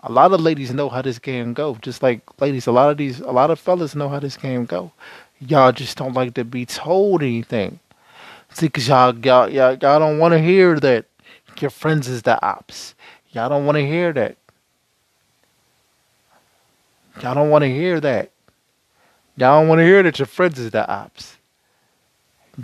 a 0.00 0.12
lot 0.12 0.32
of 0.32 0.40
ladies 0.40 0.72
know 0.72 0.88
how 0.88 1.02
this 1.02 1.18
game 1.18 1.54
go. 1.54 1.76
Just 1.80 2.02
like 2.02 2.20
ladies, 2.40 2.66
a 2.66 2.72
lot 2.72 2.90
of 2.90 2.96
these, 2.96 3.20
a 3.20 3.30
lot 3.30 3.50
of 3.50 3.58
fellas 3.58 3.94
know 3.94 4.08
how 4.08 4.20
this 4.20 4.36
game 4.36 4.64
go. 4.64 4.92
Y'all 5.40 5.72
just 5.72 5.96
don't 5.96 6.14
like 6.14 6.34
to 6.34 6.44
be 6.44 6.66
told 6.66 7.22
anything. 7.22 7.78
See, 8.50 8.68
cause 8.68 8.88
y'all, 8.88 9.16
y'all, 9.18 9.48
y'all, 9.48 9.76
y'all 9.76 9.98
don't 9.98 10.18
want 10.18 10.32
to 10.32 10.40
hear 10.40 10.78
that 10.80 11.06
your 11.60 11.70
friends 11.70 12.08
is 12.08 12.22
the 12.22 12.42
ops. 12.44 12.94
Y'all 13.30 13.48
don't 13.48 13.66
want 13.66 13.76
to 13.76 13.86
hear 13.86 14.12
that. 14.12 14.36
Y'all 17.22 17.34
don't 17.34 17.50
want 17.50 17.62
to 17.62 17.68
hear 17.68 18.00
that. 18.00 18.30
Y'all 19.36 19.60
don't 19.60 19.68
want 19.68 19.80
to 19.80 19.84
hear 19.84 20.02
that 20.02 20.18
your 20.18 20.26
friends 20.26 20.58
is 20.58 20.70
the 20.70 20.88
ops. 20.88 21.36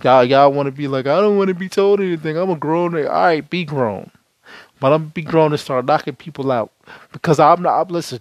Y'all, 0.03 0.25
y'all 0.25 0.53
want 0.53 0.67
to 0.67 0.73
be 0.73 0.89
like, 0.89 1.07
I 1.07 1.21
don't 1.21 1.37
want 1.37 1.49
to 1.49 1.55
be 1.55 1.69
told 1.69 2.01
anything. 2.01 2.37
I'm 2.37 2.51
a 2.51 2.57
grown. 2.57 2.97
All 2.97 3.03
right, 3.03 3.49
be 3.49 3.65
grown. 3.65 4.11
But 4.81 4.93
I'm 4.93 5.09
be 5.09 5.23
grown 5.23 5.53
and 5.53 5.61
start 5.61 5.87
knocking 5.87 6.17
people 6.17 6.51
out 6.51 6.73
because 7.13 7.39
I'm 7.39 7.63
not. 7.63 7.81
I'm, 7.81 7.89
listen, 7.89 8.21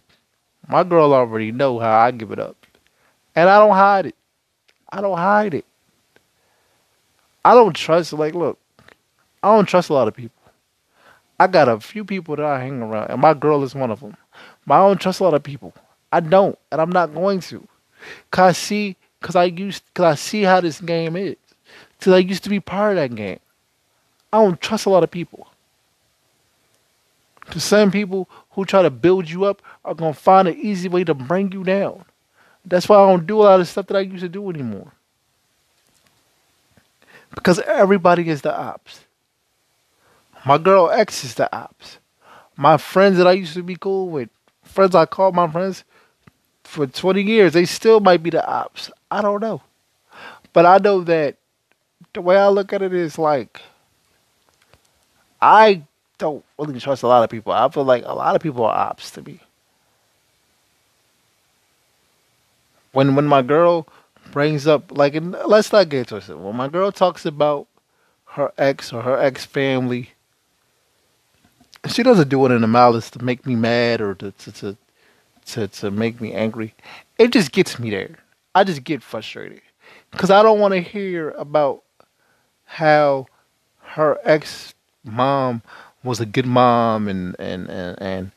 my 0.68 0.84
girl 0.84 1.14
already 1.14 1.52
know 1.52 1.80
how 1.80 2.00
I 2.00 2.12
give 2.12 2.32
it 2.32 2.40
up. 2.40 2.56
And 3.36 3.50
I 3.50 3.60
don't 3.60 3.74
hide 3.74 4.08
it. 4.08 4.16
I 4.92 5.02
don't 5.02 5.18
hide 5.18 5.54
it. 5.56 5.66
I 7.44 7.54
don't 7.54 7.76
trust, 7.76 8.14
like, 8.14 8.36
look, 8.36 8.60
I 9.42 9.56
don't 9.56 9.66
trust 9.66 9.90
a 9.90 9.94
lot 9.94 10.08
of 10.08 10.16
people. 10.16 10.38
I 11.40 11.48
got 11.48 11.68
a 11.68 11.80
few 11.80 12.06
people 12.06 12.36
that 12.36 12.46
I 12.46 12.60
hang 12.60 12.82
around, 12.82 13.10
and 13.10 13.20
my 13.20 13.34
girl 13.34 13.64
is 13.64 13.76
one 13.76 13.92
of 13.92 14.00
them. 14.00 14.16
But 14.66 14.76
I 14.76 14.88
don't 14.88 15.02
trust 15.02 15.20
a 15.20 15.24
lot 15.24 15.34
of 15.34 15.44
people. 15.44 15.74
I 16.14 16.20
don't, 16.20 16.60
and 16.72 16.80
I'm 16.80 16.92
not 16.92 17.12
going 17.12 17.40
to. 17.40 17.68
Cause 18.30 18.46
I 18.46 18.52
see, 18.52 18.96
cause 19.20 19.36
I 19.36 19.46
used, 19.46 19.84
cause 19.96 20.06
I 20.06 20.14
see 20.14 20.44
how 20.44 20.62
this 20.62 20.80
game 20.80 21.16
is. 21.16 21.38
Cause 22.00 22.14
I 22.14 22.20
used 22.20 22.44
to 22.44 22.52
be 22.52 22.60
part 22.60 22.92
of 22.92 22.98
that 22.98 23.16
game. 23.16 23.40
I 24.32 24.38
don't 24.38 24.62
trust 24.62 24.86
a 24.86 24.92
lot 24.92 25.04
of 25.04 25.10
people. 25.10 25.48
The 27.50 27.60
same 27.60 27.90
people 27.90 28.30
who 28.52 28.64
try 28.64 28.84
to 28.84 28.92
build 28.92 29.28
you 29.28 29.46
up 29.46 29.64
are 29.84 29.96
gonna 29.96 30.14
find 30.14 30.48
an 30.48 30.56
easy 30.56 30.88
way 30.88 31.04
to 31.04 31.16
bring 31.16 31.52
you 31.52 31.64
down. 31.64 32.06
That's 32.64 32.88
why 32.88 32.98
I 32.98 33.10
don't 33.10 33.26
do 33.26 33.42
a 33.42 33.46
lot 33.46 33.60
of 33.60 33.68
stuff 33.68 33.88
that 33.88 33.98
I 33.98 34.02
used 34.02 34.22
to 34.22 34.30
do 34.30 34.52
anymore. 34.52 34.92
Because 37.34 37.58
everybody 37.62 38.30
is 38.30 38.44
the 38.44 38.56
ops. 38.56 39.06
My 40.46 40.60
girl 40.60 40.92
X 40.92 41.24
is 41.24 41.34
the 41.34 41.54
ops. 41.56 41.98
My 42.56 42.78
friends 42.78 43.18
that 43.18 43.26
I 43.26 43.32
used 43.32 43.56
to 43.56 43.64
be 43.64 43.78
cool 43.78 44.10
with, 44.10 44.30
friends 44.62 44.94
I 44.94 45.08
called 45.08 45.34
my 45.34 45.50
friends 45.52 45.84
for 46.64 46.88
20 46.88 47.22
years, 47.22 47.54
they 47.54 47.66
still 47.66 48.00
might 48.00 48.24
be 48.24 48.30
the 48.30 48.46
ops. 48.46 48.90
I 49.12 49.22
don't 49.22 49.42
know. 49.42 49.62
But 50.54 50.66
I 50.66 50.78
know 50.78 51.02
that 51.04 51.36
the 52.14 52.22
way 52.22 52.38
I 52.38 52.48
look 52.48 52.74
at 52.74 52.82
it 52.82 52.94
is 52.94 53.18
like, 53.18 53.62
I 55.42 55.84
don't 56.18 56.44
really 56.58 56.80
trust 56.80 57.04
a 57.04 57.08
lot 57.08 57.24
of 57.24 57.30
people. 57.30 57.52
I 57.52 57.68
feel 57.70 57.84
like 57.84 58.04
a 58.06 58.14
lot 58.14 58.36
of 58.36 58.42
people 58.42 58.64
are 58.66 58.90
ops 58.90 59.12
to 59.12 59.22
me. 59.22 59.40
When 62.92 63.16
when 63.16 63.26
my 63.26 63.42
girl 63.42 63.88
brings 64.32 64.68
up 64.68 64.96
like, 64.96 65.16
let's 65.46 65.72
not 65.74 65.90
get 65.90 66.08
twisted. 66.08 66.38
When 66.38 66.56
my 66.56 66.68
girl 66.68 66.92
talks 66.92 67.26
about 67.26 67.68
her 68.26 68.52
ex 68.58 68.94
or 68.94 69.02
her 69.02 69.18
ex 69.20 69.46
family, 69.46 70.12
she 71.88 72.04
doesn't 72.04 72.30
do 72.30 72.46
it 72.46 72.52
in 72.52 72.64
a 72.64 72.68
malice 72.68 73.10
to 73.12 73.24
make 73.24 73.46
me 73.46 73.56
mad 73.56 74.00
or 74.00 74.14
to 74.16 74.32
to 74.32 74.52
to 74.52 74.78
to, 75.46 75.68
to 75.68 75.92
make 75.92 76.20
me 76.22 76.34
angry. 76.34 76.74
It 77.18 77.32
just 77.32 77.52
gets 77.52 77.80
me 77.80 77.90
there. 77.90 78.18
I 78.56 78.64
just 78.64 78.84
get 78.84 79.02
frustrated 79.02 79.62
because 80.12 80.30
I 80.30 80.44
don't 80.44 80.60
want 80.60 80.74
to 80.74 80.80
hear 80.80 81.32
about 81.32 81.84
how 82.66 83.28
her 83.82 84.20
ex 84.24 84.74
mom 85.04 85.62
was 86.04 86.20
a 86.20 86.26
good 86.26 86.46
mom 86.46 87.08
and 87.08 87.36
and 87.40 87.70
and, 87.70 88.02
and 88.02 88.32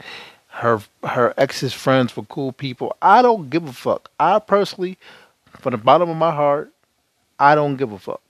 her 0.48 0.80
her 1.04 1.34
ex's 1.36 1.74
friends 1.74 2.16
were 2.16 2.24
cool 2.24 2.52
people. 2.52 2.96
I 3.02 3.22
don't 3.22 3.50
give 3.50 3.68
a 3.68 3.72
fuck. 3.72 4.10
I 4.18 4.38
personally, 4.38 4.98
from 5.60 5.72
the 5.72 5.78
bottom 5.78 6.08
of 6.08 6.16
my 6.16 6.30
heart, 6.34 6.72
I 7.38 7.54
don't 7.54 7.76
give 7.76 7.92
a 7.92 7.98
fuck. 7.98 8.22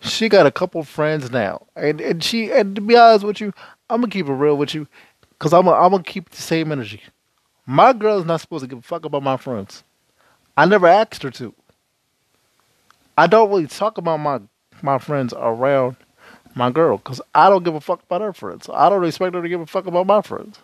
She 0.00 0.28
got 0.28 0.46
a 0.46 0.50
couple 0.50 0.82
friends 0.84 1.30
now, 1.30 1.66
and 1.74 2.00
and 2.00 2.22
she 2.22 2.52
and 2.52 2.76
to 2.76 2.80
be 2.80 2.96
honest 2.96 3.24
with 3.24 3.40
you, 3.40 3.52
I'm 3.90 4.00
gonna 4.00 4.10
keep 4.12 4.28
it 4.28 4.32
real 4.32 4.56
with 4.56 4.74
you, 4.74 4.86
cause 5.38 5.52
I'm 5.52 5.64
gonna, 5.64 5.76
I'm 5.76 5.90
gonna 5.90 6.02
keep 6.02 6.30
the 6.30 6.42
same 6.42 6.72
energy. 6.72 7.02
My 7.70 7.92
girl's 7.92 8.24
not 8.24 8.40
supposed 8.40 8.62
to 8.62 8.66
give 8.66 8.78
a 8.78 8.80
fuck 8.80 9.04
about 9.04 9.22
my 9.22 9.36
friends. 9.36 9.84
I 10.56 10.64
never 10.64 10.86
asked 10.86 11.22
her 11.22 11.30
to. 11.32 11.52
I 13.18 13.26
don't 13.26 13.50
really 13.50 13.66
talk 13.66 13.98
about 13.98 14.20
my 14.20 14.40
my 14.80 14.96
friends 14.96 15.34
around 15.36 15.96
my 16.54 16.70
girl 16.70 16.96
because 16.96 17.20
I 17.34 17.50
don't 17.50 17.64
give 17.64 17.74
a 17.74 17.80
fuck 17.82 18.02
about 18.04 18.22
her 18.22 18.32
friends. 18.32 18.70
I 18.72 18.88
don't 18.88 19.04
expect 19.04 19.34
her 19.34 19.42
to 19.42 19.48
give 19.50 19.60
a 19.60 19.66
fuck 19.66 19.86
about 19.86 20.06
my 20.06 20.22
friends. 20.22 20.60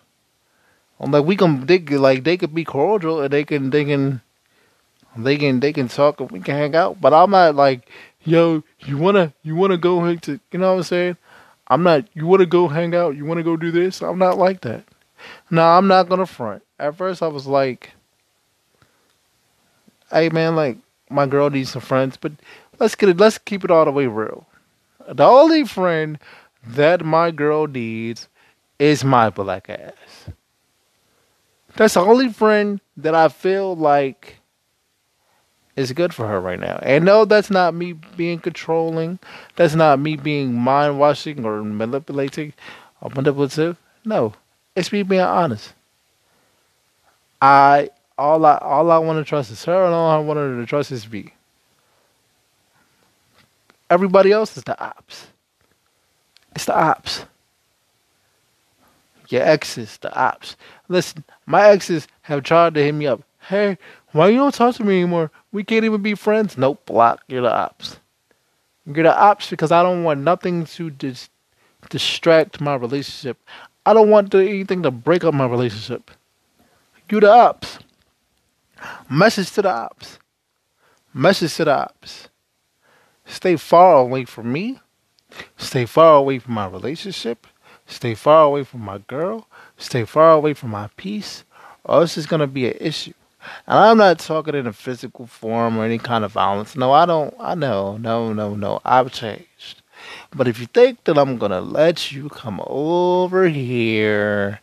I'm 0.99 1.11
like 1.11 1.25
we 1.25 1.35
can 1.35 1.67
they 1.67 1.77
like 1.77 2.23
they 2.23 2.37
could 2.37 2.55
be 2.55 2.63
cordial 2.63 3.21
and 3.21 3.31
they 3.31 3.43
can 3.43 3.69
they 3.69 3.85
can 3.85 4.21
they 5.15 5.37
can 5.37 5.59
they 5.59 5.73
can 5.73 5.87
talk 5.87 6.19
and 6.19 6.31
we 6.31 6.39
can 6.39 6.55
hang 6.55 6.75
out. 6.75 6.99
But 6.99 7.13
I'm 7.13 7.29
not 7.29 7.53
like, 7.53 7.87
yo, 8.23 8.63
you 8.79 8.97
wanna 8.97 9.31
you 9.43 9.55
wanna 9.55 9.77
go 9.77 10.03
hang 10.03 10.17
to 10.21 10.39
you 10.51 10.57
know 10.57 10.71
what 10.71 10.77
I'm 10.77 10.83
saying? 10.83 11.17
I'm 11.67 11.83
not 11.83 12.07
you 12.15 12.25
wanna 12.25 12.47
go 12.47 12.67
hang 12.67 12.95
out, 12.95 13.15
you 13.15 13.25
wanna 13.25 13.43
go 13.43 13.55
do 13.57 13.69
this? 13.69 14.01
I'm 14.01 14.17
not 14.17 14.39
like 14.39 14.61
that. 14.61 14.85
No, 15.49 15.63
I'm 15.63 15.87
not 15.87 16.09
gonna 16.09 16.25
front. 16.25 16.63
At 16.79 16.95
first 16.95 17.23
I 17.23 17.27
was 17.27 17.47
like, 17.47 17.91
Hey 20.11 20.29
man, 20.29 20.55
like 20.55 20.77
my 21.09 21.25
girl 21.25 21.49
needs 21.49 21.71
some 21.71 21.81
friends, 21.81 22.17
but 22.17 22.31
let's 22.79 22.95
get 22.95 23.09
it 23.09 23.17
let's 23.17 23.37
keep 23.37 23.63
it 23.63 23.71
all 23.71 23.85
the 23.85 23.91
way 23.91 24.07
real. 24.07 24.47
The 25.07 25.23
only 25.23 25.65
friend 25.65 26.19
that 26.65 27.05
my 27.05 27.31
girl 27.31 27.67
needs 27.67 28.27
is 28.79 29.03
my 29.03 29.29
black 29.29 29.69
ass. 29.69 30.29
That's 31.75 31.93
the 31.93 32.01
only 32.01 32.29
friend 32.29 32.79
that 32.97 33.13
I 33.13 33.27
feel 33.27 33.75
like 33.75 34.37
is 35.75 35.91
good 35.91 36.13
for 36.13 36.27
her 36.27 36.39
right 36.39 36.59
now. 36.59 36.79
And 36.81 37.03
no, 37.03 37.25
that's 37.25 37.49
not 37.49 37.73
me 37.73 37.93
being 37.93 38.39
controlling. 38.39 39.19
That's 39.55 39.75
not 39.75 39.99
me 39.99 40.15
being 40.15 40.53
mind 40.53 40.99
washing 40.99 41.45
or 41.45 41.63
manipulating 41.63 42.53
or 43.01 43.11
manipulative. 43.13 43.77
No, 44.05 44.33
it's 44.75 44.91
me 44.91 45.03
being 45.03 45.21
honest. 45.21 45.73
I 47.41 47.89
all 48.17 48.45
I 48.45 48.57
all 48.57 48.91
I 48.91 48.97
want 48.97 49.23
to 49.23 49.27
trust 49.27 49.51
is 49.51 49.63
her, 49.65 49.85
and 49.85 49.93
all 49.93 50.11
I 50.11 50.19
want 50.19 50.37
her 50.37 50.59
to 50.59 50.65
trust 50.65 50.91
is 50.91 51.09
me. 51.09 51.33
Everybody 53.89 54.31
else 54.31 54.57
is 54.57 54.63
the 54.63 54.79
ops. 54.79 55.27
It's 56.55 56.65
the 56.65 56.77
ops. 56.77 57.25
Your 59.29 59.43
exes, 59.43 59.97
the 59.97 60.13
ops. 60.15 60.55
Listen, 60.87 61.23
my 61.45 61.67
exes 61.69 62.07
have 62.23 62.43
tried 62.43 62.73
to 62.75 62.83
hit 62.83 62.93
me 62.93 63.07
up. 63.07 63.21
Hey, 63.41 63.77
why 64.11 64.29
you 64.29 64.37
don't 64.37 64.53
talk 64.53 64.75
to 64.75 64.83
me 64.83 65.01
anymore? 65.01 65.31
We 65.51 65.63
can't 65.63 65.85
even 65.85 66.01
be 66.01 66.15
friends. 66.15 66.57
Nope, 66.57 66.85
block. 66.85 67.21
You're 67.27 67.41
the 67.41 67.53
ops. 67.53 67.99
You're 68.85 69.03
the 69.03 69.17
ops 69.17 69.49
because 69.49 69.71
I 69.71 69.83
don't 69.83 70.03
want 70.03 70.21
nothing 70.21 70.65
to 70.65 70.89
dis- 70.89 71.29
distract 71.89 72.61
my 72.61 72.75
relationship. 72.75 73.37
I 73.85 73.93
don't 73.93 74.09
want 74.09 74.33
anything 74.33 74.83
to 74.83 74.91
break 74.91 75.23
up 75.23 75.33
my 75.33 75.45
relationship. 75.45 76.11
You 77.09 77.19
the 77.19 77.31
ops. 77.31 77.79
Message 79.09 79.51
to 79.51 79.61
the 79.61 79.69
ops. 79.69 80.17
Message 81.13 81.55
to 81.55 81.65
the 81.65 81.75
ops. 81.75 82.29
Stay 83.25 83.55
far 83.55 83.97
away 83.97 84.25
from 84.25 84.51
me. 84.51 84.79
Stay 85.57 85.85
far 85.85 86.15
away 86.15 86.39
from 86.39 86.55
my 86.55 86.67
relationship. 86.67 87.45
Stay 87.85 88.15
far 88.15 88.43
away 88.43 88.63
from 88.63 88.81
my 88.81 88.97
girl. 88.99 89.47
Stay 89.77 90.05
far 90.05 90.31
away 90.31 90.53
from 90.53 90.71
my 90.71 90.89
peace. 90.97 91.43
Or 91.83 92.01
this 92.01 92.17
is 92.17 92.25
going 92.25 92.39
to 92.39 92.47
be 92.47 92.67
an 92.67 92.77
issue. 92.79 93.13
And 93.67 93.77
I'm 93.77 93.97
not 93.97 94.17
talking 94.19 94.55
in 94.55 94.65
a 94.65 94.73
physical 94.73 95.27
form 95.27 95.77
or 95.77 95.85
any 95.85 95.99
kind 95.99 96.25
of 96.25 96.31
violence. 96.31 96.75
No, 96.75 96.91
I 96.91 97.05
don't. 97.05 97.33
I 97.39 97.53
know. 97.53 97.97
No, 97.97 98.33
no, 98.33 98.55
no. 98.55 98.81
I've 98.83 99.11
changed. 99.11 99.83
But 100.35 100.47
if 100.47 100.59
you 100.59 100.67
think 100.67 101.03
that 101.05 101.17
I'm 101.17 101.37
going 101.37 101.51
to 101.51 101.61
let 101.61 102.11
you 102.11 102.29
come 102.29 102.61
over 102.65 103.47
here 103.47 104.59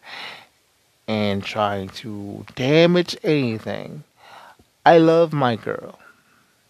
and 1.09 1.42
try 1.42 1.88
to 1.94 2.44
damage 2.55 3.16
anything, 3.22 4.05
I 4.85 4.98
love 4.98 5.33
my 5.33 5.57
girl. 5.57 5.98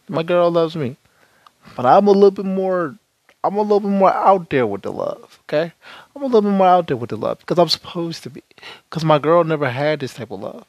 My 0.08 0.22
girl 0.22 0.50
loves 0.50 0.76
me. 0.76 0.96
But 1.76 1.86
I'm 1.86 2.06
a 2.06 2.12
little 2.12 2.30
bit 2.30 2.44
more 2.44 2.96
I'm 3.44 3.56
a 3.56 3.62
little 3.62 3.80
bit 3.80 3.88
more 3.90 4.12
out 4.12 4.50
there 4.50 4.66
with 4.68 4.82
the 4.82 4.92
love, 4.92 5.40
okay? 5.44 5.72
I'm 6.14 6.22
a 6.22 6.26
little 6.26 6.42
bit 6.42 6.56
more 6.56 6.68
out 6.68 6.86
there 6.86 6.96
with 6.96 7.10
the 7.10 7.16
love 7.16 7.40
because 7.40 7.58
I'm 7.58 7.68
supposed 7.68 8.22
to 8.22 8.30
be. 8.30 8.42
Because 8.88 9.04
my 9.04 9.18
girl 9.18 9.42
never 9.42 9.68
had 9.68 9.98
this 9.98 10.14
type 10.14 10.30
of 10.30 10.40
love. 10.40 10.64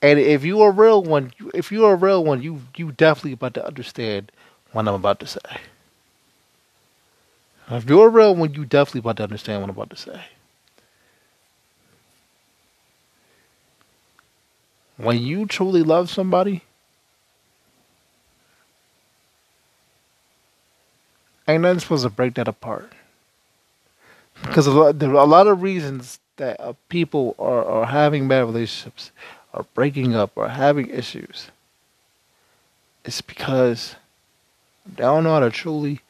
And 0.00 0.18
if 0.18 0.42
you 0.42 0.62
are 0.62 0.70
a 0.70 0.72
real 0.72 1.02
one, 1.02 1.32
if 1.54 1.70
you 1.70 1.84
are 1.84 1.92
a 1.92 1.96
real 1.96 2.24
one, 2.24 2.42
you 2.42 2.62
you 2.76 2.92
definitely 2.92 3.32
about 3.32 3.54
to 3.54 3.66
understand 3.66 4.32
what 4.72 4.88
I'm 4.88 4.94
about 4.94 5.20
to 5.20 5.26
say. 5.26 5.60
If 7.70 7.88
you're 7.88 8.08
a 8.08 8.10
real 8.10 8.34
one, 8.34 8.54
you 8.54 8.64
definitely 8.64 9.00
about 9.00 9.16
to 9.18 9.22
understand 9.24 9.62
what 9.62 9.70
I'm 9.70 9.76
about 9.76 9.90
to 9.90 9.96
say. 9.96 10.24
When 14.96 15.18
you 15.18 15.46
truly 15.46 15.82
love 15.82 16.10
somebody, 16.10 16.62
ain't 21.48 21.62
nothing 21.62 21.80
supposed 21.80 22.04
to 22.04 22.10
break 22.10 22.34
that 22.34 22.48
apart. 22.48 22.92
Because 24.42 24.66
a 24.66 24.70
lot, 24.70 24.98
there 24.98 25.10
are 25.10 25.14
a 25.14 25.24
lot 25.24 25.46
of 25.46 25.62
reasons 25.62 26.18
that 26.36 26.60
uh, 26.60 26.74
people 26.88 27.34
are, 27.38 27.64
are 27.64 27.86
having 27.86 28.28
bad 28.28 28.44
relationships, 28.44 29.12
are 29.54 29.66
breaking 29.74 30.14
up, 30.14 30.32
or 30.34 30.48
having 30.48 30.88
issues. 30.88 31.50
It's 33.04 33.20
because 33.20 33.96
they 34.86 35.02
don't 35.02 35.24
know 35.24 35.30
how 35.34 35.40
to 35.40 35.50
truly 35.50 36.00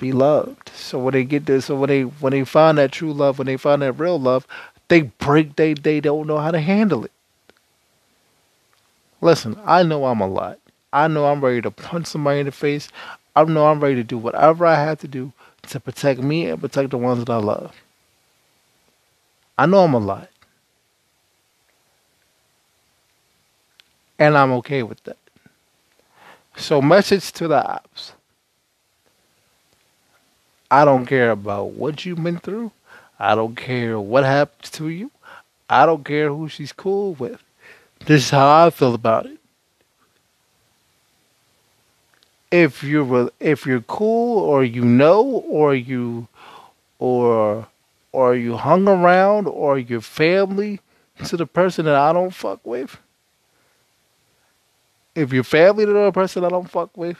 be 0.00 0.12
loved. 0.12 0.70
So 0.74 0.98
when 0.98 1.12
they 1.12 1.24
get 1.24 1.46
this, 1.46 1.66
so 1.66 1.76
when 1.76 1.88
they 1.88 2.02
when 2.02 2.32
they 2.32 2.44
find 2.44 2.78
that 2.78 2.92
true 2.92 3.12
love, 3.12 3.38
when 3.38 3.46
they 3.46 3.56
find 3.56 3.82
that 3.82 3.94
real 3.94 4.18
love, 4.20 4.46
they 4.88 5.02
break. 5.02 5.56
They 5.56 5.74
they 5.74 6.00
don't 6.00 6.26
know 6.26 6.38
how 6.38 6.50
to 6.50 6.60
handle 6.60 7.04
it. 7.04 7.12
Listen, 9.20 9.58
I 9.64 9.82
know 9.82 10.06
I'm 10.06 10.20
a 10.20 10.26
lot. 10.26 10.58
I 10.92 11.08
know 11.08 11.26
I'm 11.26 11.42
ready 11.42 11.62
to 11.62 11.70
punch 11.70 12.06
somebody 12.06 12.40
in 12.40 12.46
the 12.46 12.52
face. 12.52 12.88
I 13.34 13.44
know 13.44 13.66
I'm 13.66 13.80
ready 13.80 13.96
to 13.96 14.04
do 14.04 14.18
whatever 14.18 14.66
I 14.66 14.76
have 14.76 15.00
to 15.00 15.08
do 15.08 15.32
to 15.68 15.80
protect 15.80 16.20
me 16.22 16.46
and 16.48 16.60
protect 16.60 16.90
the 16.90 16.98
ones 16.98 17.24
that 17.24 17.32
I 17.32 17.36
love. 17.38 17.74
I 19.58 19.66
know 19.66 19.84
I'm 19.84 19.94
a 19.94 19.98
lot. 19.98 20.28
And 24.18 24.36
I'm 24.36 24.52
okay 24.52 24.82
with 24.82 25.02
that. 25.04 25.16
So, 26.56 26.82
message 26.82 27.32
to 27.32 27.48
the 27.48 27.64
ops. 27.66 28.12
I 30.72 30.86
don't 30.86 31.04
care 31.04 31.32
about 31.32 31.72
what 31.72 32.06
you've 32.06 32.24
been 32.24 32.38
through. 32.38 32.72
I 33.18 33.34
don't 33.34 33.54
care 33.54 34.00
what 34.00 34.24
happens 34.24 34.70
to 34.70 34.88
you. 34.88 35.10
I 35.68 35.84
don't 35.84 36.02
care 36.02 36.30
who 36.30 36.48
she's 36.48 36.72
cool 36.72 37.12
with. 37.12 37.42
This 38.06 38.24
is 38.24 38.30
how 38.30 38.64
I 38.64 38.70
feel 38.70 38.94
about 38.94 39.26
it. 39.26 39.38
If 42.50 42.82
you're 42.82 43.30
if 43.38 43.66
you're 43.66 43.82
cool 43.82 44.38
or 44.38 44.64
you 44.64 44.82
know 44.82 45.22
or 45.22 45.74
you 45.74 46.26
or 46.98 47.68
or 48.12 48.34
you 48.34 48.56
hung 48.56 48.88
around 48.88 49.48
or 49.48 49.78
your 49.78 50.00
family 50.00 50.80
to 51.26 51.36
the 51.36 51.46
person 51.46 51.84
that 51.84 51.96
I 51.96 52.14
don't 52.14 52.32
fuck 52.32 52.60
with. 52.64 52.96
If 55.14 55.34
you're 55.34 55.44
family 55.44 55.84
to 55.84 55.92
the 55.92 56.12
person 56.12 56.46
I 56.46 56.48
don't 56.48 56.70
fuck 56.70 56.96
with, 56.96 57.18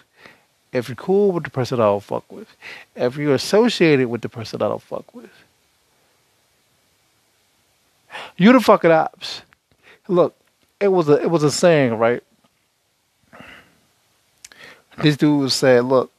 if 0.73 0.89
you're 0.89 0.97
cool 0.97 1.33
with 1.33 1.45
the 1.45 1.51
person 1.51 1.81
I 1.81 1.85
don't 1.85 2.03
fuck 2.03 2.31
with, 2.33 2.49
if 2.97 3.17
you're 3.17 3.35
associated 3.35 4.09
with 4.09 4.23
the 4.23 4.29
person 4.29 4.63
I 4.63 4.69
don't 4.69 4.83
fuck 4.83 5.15
with, 5.15 5.31
you 8.37 8.53
the 8.53 8.61
fucking 8.61 8.91
ops. 8.91 9.43
Look, 10.09 10.35
it 10.81 10.89
was 10.89 11.09
a 11.09 11.23
it 11.23 11.31
was 11.31 11.43
a 11.43 11.51
saying, 11.51 11.95
right? 11.95 12.23
This 14.99 15.17
dude 15.17 15.41
was 15.41 15.55
saying, 15.55 15.83
"Look, 15.83 16.13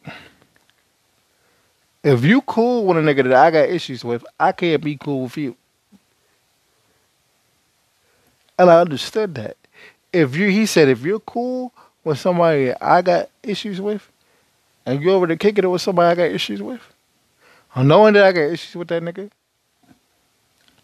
if 2.03 2.23
you 2.23 2.41
cool 2.41 2.85
with 2.85 2.97
a 2.97 3.01
nigga 3.01 3.23
that 3.23 3.33
I 3.33 3.51
got 3.51 3.69
issues 3.69 4.03
with, 4.03 4.25
I 4.39 4.51
can't 4.51 4.83
be 4.83 4.95
cool 4.95 5.23
with 5.23 5.37
you." 5.37 5.55
And 8.57 8.69
I 8.69 8.79
understood 8.81 9.35
that. 9.35 9.57
If 10.11 10.35
you, 10.35 10.49
he 10.49 10.65
said, 10.67 10.87
if 10.87 11.01
you're 11.01 11.19
cool 11.19 11.73
with 12.03 12.19
somebody 12.19 12.71
I 12.79 13.01
got 13.01 13.29
issues 13.41 13.81
with, 13.81 14.09
and 14.85 15.01
you 15.01 15.11
over 15.11 15.27
there 15.27 15.37
kicking 15.37 15.63
it 15.63 15.67
with 15.67 15.81
somebody 15.81 16.11
I 16.11 16.15
got 16.27 16.33
issues 16.33 16.61
with, 16.61 16.81
or 17.75 17.83
knowing 17.83 18.13
that 18.15 18.25
I 18.25 18.31
got 18.31 18.41
issues 18.41 18.75
with 18.75 18.89
that 18.89 19.03
nigga, 19.03 19.29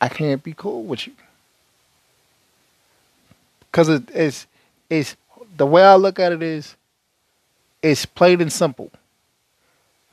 I 0.01 0.09
can't 0.09 0.43
be 0.43 0.53
cool 0.53 0.83
with 0.83 1.07
you. 1.07 1.13
Cause 3.71 3.89
it, 3.89 4.09
it's 4.13 4.47
it's 4.89 5.15
the 5.57 5.65
way 5.65 5.83
I 5.83 5.95
look 5.95 6.19
at 6.19 6.31
it 6.31 6.41
is 6.41 6.75
it's 7.83 8.05
plain 8.05 8.41
and 8.41 8.51
simple. 8.51 8.91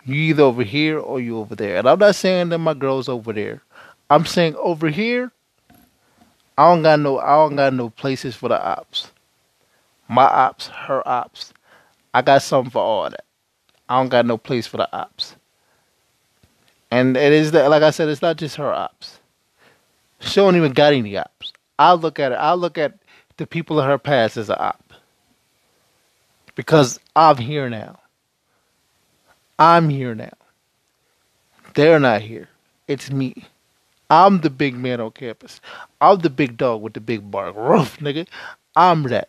You 0.05 0.14
either 0.14 0.44
over 0.44 0.62
here 0.62 0.99
or 0.99 1.20
you 1.20 1.38
over 1.38 1.57
there. 1.57 1.79
And 1.79 1.88
I'm 1.88 1.99
not 1.99 2.14
saying 2.14 2.51
that 2.51 2.59
my 2.59 2.75
girl's 2.75 3.09
over 3.09 3.33
there. 3.33 3.62
I'm 4.09 4.25
saying 4.27 4.55
over 4.57 4.88
here, 4.88 5.33
I 6.59 6.70
don't 6.70 6.83
got 6.83 7.01
no 7.01 7.18
I 7.18 7.35
don't 7.37 7.57
got 7.57 7.75
no 7.75 7.90
places 7.90 8.37
for 8.37 8.49
the 8.49 8.62
ops. 8.62 9.11
My 10.09 10.25
ops, 10.25 10.68
her 10.68 11.07
ops. 11.07 11.53
I 12.14 12.22
got 12.22 12.42
something 12.42 12.70
for 12.70 12.83
all 12.83 13.11
that. 13.11 13.26
I 13.88 13.99
don't 13.99 14.09
got 14.09 14.27
no 14.27 14.38
place 14.38 14.66
for 14.66 14.77
the 14.77 14.92
ops. 14.96 15.37
And 16.90 17.16
it 17.16 17.33
is 17.33 17.53
that 17.53 17.70
like 17.70 17.83
I 17.83 17.90
said, 17.90 18.09
it's 18.09 18.22
not 18.22 18.37
just 18.37 18.57
her 18.57 18.72
ops. 18.72 19.20
She 20.20 20.37
don't 20.37 20.57
even 20.57 20.72
got 20.72 20.92
any 20.92 21.16
ops. 21.16 21.53
I 21.79 21.92
look 21.92 22.18
at 22.18 22.33
it. 22.33 22.37
I 22.37 22.55
look 22.55 22.79
at 22.79 22.94
the 23.37 23.46
people 23.46 23.81
in 23.81 23.87
her 23.87 23.99
past 23.99 24.37
as 24.37 24.49
an 24.49 24.57
op. 24.59 24.92
Because 26.55 26.99
I'm 27.14 27.37
here 27.37 27.68
now. 27.68 27.99
I'm 29.59 29.88
here 29.88 30.14
now. 30.14 30.33
They're 31.75 32.01
not 32.01 32.22
here. 32.22 32.49
It's 32.88 33.11
me. 33.11 33.44
I'm 34.09 34.40
the 34.40 34.51
big 34.51 34.75
man 34.77 35.01
on 35.01 35.11
campus. 35.11 35.61
I'm 36.01 36.20
the 36.20 36.31
big 36.31 36.57
dog 36.57 36.81
with 36.81 36.94
the 36.94 37.01
big 37.01 37.31
bark. 37.31 37.55
Roof, 37.57 37.99
nigga. 37.99 38.27
I'm 38.75 39.03
that. 39.05 39.29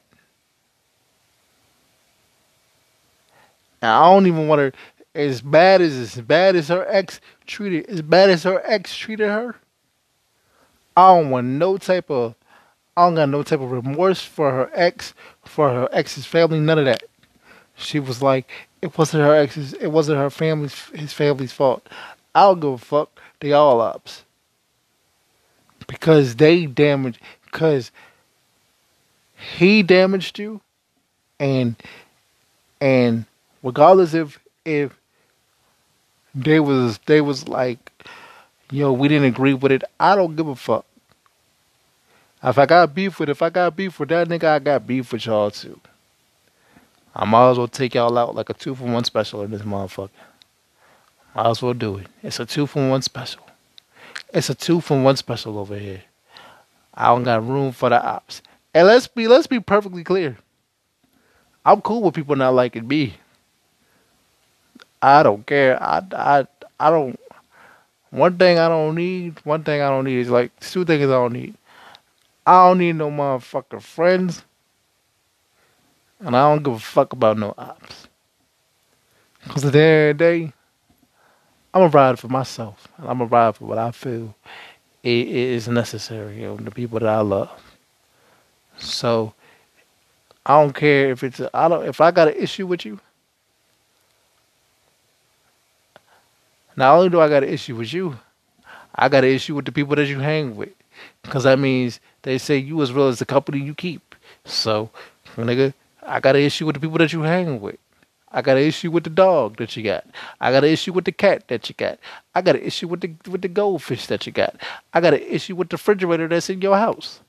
And 3.82 3.92
I 3.92 4.04
don't 4.12 4.28
even 4.28 4.48
want 4.48 4.60
her 4.60 4.74
as 5.16 5.42
bad 5.42 5.82
as 5.82 5.96
as 5.96 6.22
bad 6.22 6.56
as 6.56 6.68
her 6.68 6.86
ex 6.90 7.20
treated 7.46 7.88
as 7.88 8.02
bad 8.02 8.30
as 8.30 8.44
her 8.44 8.62
ex 8.66 8.96
treated 8.96 9.28
her. 9.28 9.56
I 10.96 11.08
don't 11.16 11.30
want 11.30 11.48
no 11.48 11.78
type 11.78 12.10
of 12.10 12.36
I 12.98 13.06
don't 13.06 13.14
got 13.14 13.30
no 13.30 13.44
type 13.44 13.62
of 13.62 13.72
remorse 13.72 14.24
for 14.24 14.50
her 14.50 14.72
ex, 14.74 15.14
for 15.46 15.70
her 15.70 15.88
ex's 15.92 16.26
family, 16.26 16.60
none 16.60 16.80
of 16.80 16.86
that. 16.86 17.04
She 17.76 18.00
was 18.00 18.24
like, 18.24 18.50
it 18.82 18.98
wasn't 18.98 19.22
her 19.22 19.36
ex's, 19.36 19.74
it 19.74 19.90
wasn't 19.90 20.18
her 20.18 20.32
family's, 20.32 20.74
his 20.96 21.14
family's 21.14 21.52
fault. 21.52 21.88
I 22.34 22.42
don't 22.42 22.60
give 22.60 22.72
a 22.72 22.78
fuck. 22.80 23.22
They 23.40 23.54
all 23.54 23.82
ups 23.82 24.24
because 25.86 26.38
they 26.38 26.66
damaged, 26.66 27.20
because 27.46 27.92
he 29.36 29.84
damaged 29.84 30.40
you, 30.40 30.62
and 31.40 31.76
and 32.82 33.26
regardless 33.64 34.14
if 34.14 34.40
if 34.66 34.98
they 36.36 36.60
was 36.60 37.00
they 37.06 37.22
was 37.22 37.48
like, 37.48 37.92
yo, 38.72 38.92
we 38.92 39.08
didn't 39.08 39.28
agree 39.28 39.54
with 39.54 39.72
it. 39.72 39.84
I 40.00 40.16
don't 40.16 40.36
give 40.36 40.48
a 40.48 40.56
fuck. 40.56 40.86
If 42.44 42.58
I 42.58 42.66
got 42.66 42.94
beef 42.94 43.20
with 43.20 43.30
if 43.30 43.42
I 43.42 43.50
got 43.50 43.76
beef 43.76 44.00
with 44.00 44.10
that 44.10 44.28
nigga, 44.28 44.46
I 44.46 44.60
got 44.60 44.86
beef 44.86 45.12
with 45.12 45.26
y'all 45.26 45.52
too. 45.52 45.80
I 47.16 47.26
might 47.26 47.52
as 47.52 47.58
well 47.58 47.68
take 47.68 47.96
y'all 47.96 48.18
out 48.18 48.36
like 48.36 48.50
a 48.50 48.54
two 48.54 48.76
for 48.76 48.86
one 48.86 49.04
special 49.04 49.42
in 49.42 49.50
this 49.52 49.64
motherfucker. 49.64 50.10
Might 51.36 51.50
as 51.50 51.62
well 51.62 51.74
do 51.74 51.98
it. 51.98 52.08
It's 52.22 52.40
a 52.40 52.46
two 52.46 52.68
for 52.68 52.88
one 52.90 53.02
special. 53.02 53.42
It's 54.34 54.50
a 54.50 54.56
two 54.56 54.82
for 54.82 55.02
one 55.02 55.16
special 55.16 55.58
over 55.58 55.78
here. 55.78 56.02
I 56.94 57.08
don't 57.08 57.24
got 57.24 57.48
room 57.48 57.72
for 57.72 57.90
the 57.90 58.04
ops. 58.04 58.42
And 58.74 58.88
let's 58.88 59.08
be 59.08 59.28
let's 59.28 59.48
be 59.48 59.60
perfectly 59.60 60.04
clear. 60.04 60.38
I'm 61.66 61.82
cool 61.82 62.04
with 62.04 62.14
people 62.16 62.36
not 62.36 62.54
liking 62.54 62.88
me. 62.88 63.16
I 65.02 65.24
don't 65.24 65.46
care. 65.46 65.82
I 65.82 66.04
I 66.14 66.48
I 66.80 66.90
don't. 66.90 67.20
One 68.10 68.38
thing 68.38 68.58
I 68.58 68.68
don't 68.68 68.96
need. 68.96 69.40
One 69.44 69.64
thing 69.64 69.82
I 69.82 69.90
don't 69.90 70.06
need 70.06 70.20
is 70.20 70.30
like 70.30 70.58
two 70.60 70.86
things 70.86 71.04
I 71.04 71.08
don't 71.08 71.34
need. 71.34 71.56
I 72.46 72.68
don't 72.68 72.78
need 72.80 72.96
no 72.96 73.10
motherfucking 73.12 73.82
friends. 73.82 74.44
And 76.20 76.36
I 76.36 76.50
don't 76.50 76.64
give 76.64 76.74
a 76.74 76.80
fuck 76.80 77.14
about 77.14 77.38
no 77.38 77.54
ops. 77.58 78.08
Because 79.44 79.66
at 79.66 79.74
the 79.74 79.80
end 79.80 80.12
of 80.12 80.18
the 80.18 80.24
day, 80.24 80.54
I'm 81.74 81.84
a 81.84 81.88
ride 81.88 82.18
for 82.18 82.28
myself. 82.28 82.88
And 82.98 83.08
I'm 83.08 83.22
a 83.22 83.26
ride 83.26 83.56
for 83.56 83.66
what 83.66 83.78
I 83.78 83.92
feel 83.92 84.36
is 85.04 85.68
necessary 85.68 86.44
of 86.44 86.66
the 86.66 86.72
people 86.72 87.00
that 87.00 87.10
I 87.10 87.22
love. 87.22 87.50
So 88.78 89.34
I 90.46 90.62
don't 90.62 90.74
care 90.74 91.12
if 91.12 91.24
it's 91.24 91.40
a, 91.40 91.50
I 91.54 91.68
don't 91.68 91.86
if 91.88 92.02
I 92.02 92.12
got 92.12 92.30
an 92.30 92.36
issue 92.36 92.68
with 92.68 92.86
you. 92.86 93.00
Not 96.78 96.96
only 96.96 97.10
do 97.10 97.20
I 97.20 97.28
got 97.28 97.44
an 97.44 97.50
issue 97.50 97.76
with 97.76 97.92
you, 97.92 98.18
I 98.96 99.10
got 99.10 99.24
an 99.24 99.32
issue 99.32 99.56
with 99.56 99.66
the 99.66 99.72
people 99.72 99.96
that 99.96 100.08
you 100.08 100.20
hang 100.20 100.56
with. 100.56 100.70
Because 101.24 101.44
that 101.44 101.60
means 101.60 102.00
they 102.22 102.38
say 102.38 102.58
you 102.58 102.82
as 102.82 102.94
real 102.94 103.08
as 103.08 103.20
the 103.20 103.26
company 103.26 103.60
you 103.60 103.74
keep. 103.74 104.16
So, 104.46 104.90
nigga, 105.36 105.74
I 106.04 106.20
got 106.20 106.36
an 106.36 106.44
issue 106.44 106.66
with 106.66 106.76
the 106.76 106.80
people 106.80 107.00
that 107.00 107.12
you 107.12 107.22
hang 107.22 107.60
with. 107.60 107.78
I 108.32 108.42
got 108.42 108.58
an 108.58 108.64
issue 108.64 108.92
with 108.92 109.04
the 109.06 109.10
dog 109.10 109.58
that 109.58 109.76
you 109.76 109.84
got. 109.84 110.06
I 110.40 110.52
got 110.52 110.64
an 110.64 110.70
issue 110.70 110.94
with 110.94 111.06
the 111.06 111.12
cat 111.12 111.48
that 111.48 111.68
you 111.68 111.76
got. 111.76 111.98
I 112.36 112.42
got 112.42 112.56
an 112.56 112.62
issue 112.62 112.88
with 112.88 113.02
the 113.02 113.14
with 113.30 113.42
the 113.42 113.48
goldfish 113.48 114.06
that 114.08 114.26
you 114.26 114.32
got. 114.32 114.56
I 114.94 115.02
got 115.02 115.14
an 115.14 115.22
issue 115.22 115.56
with 115.56 115.70
the 115.70 115.76
refrigerator 115.76 116.28
that's 116.28 116.50
in 116.50 116.62
your 116.62 116.78
house. 116.78 117.22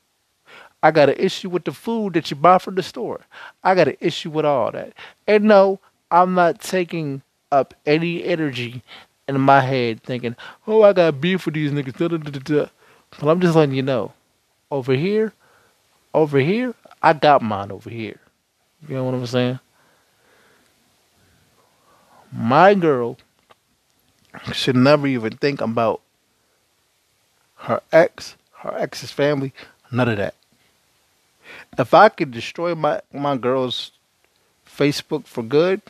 I 0.82 0.90
got 0.90 1.08
an 1.08 1.16
issue 1.18 1.50
with 1.50 1.64
the 1.64 1.72
food 1.72 2.14
that 2.14 2.30
you 2.30 2.36
buy 2.36 2.58
from 2.58 2.74
the 2.74 2.82
store. 2.82 3.20
I 3.62 3.74
got 3.74 3.88
an 3.88 3.96
issue 4.00 4.30
with 4.30 4.44
all 4.44 4.72
that. 4.72 4.92
And 5.26 5.44
no, 5.44 5.80
I'm 6.10 6.34
not 6.34 6.60
taking 6.60 7.22
up 7.50 7.74
any 7.86 8.24
energy 8.24 8.82
in 9.28 9.40
my 9.40 9.60
head 9.60 10.02
thinking, 10.02 10.34
oh, 10.66 10.82
I 10.82 10.92
got 10.92 11.20
beef 11.20 11.44
with 11.44 11.54
these 11.54 11.70
niggas. 11.70 12.44
Da, 12.44 12.66
but 13.18 13.28
I'm 13.28 13.40
just 13.40 13.54
letting 13.54 13.74
you 13.74 13.82
know, 13.82 14.12
over 14.70 14.94
here, 14.94 15.32
over 16.14 16.38
here, 16.38 16.74
I 17.02 17.12
got 17.12 17.42
mine 17.42 17.70
over 17.70 17.90
here. 17.90 18.18
You 18.88 18.96
know 18.96 19.04
what 19.04 19.14
I'm 19.14 19.26
saying? 19.26 19.60
My 22.32 22.74
girl 22.74 23.18
should 24.52 24.76
never 24.76 25.06
even 25.06 25.36
think 25.36 25.60
about 25.60 26.00
her 27.56 27.80
ex, 27.92 28.36
her 28.58 28.74
ex's 28.76 29.10
family, 29.10 29.52
none 29.90 30.08
of 30.08 30.16
that. 30.18 30.34
If 31.78 31.94
I 31.94 32.08
could 32.08 32.30
destroy 32.30 32.74
my 32.74 33.00
my 33.12 33.36
girl's 33.36 33.92
Facebook 34.66 35.26
for 35.26 35.42
good, 35.42 35.80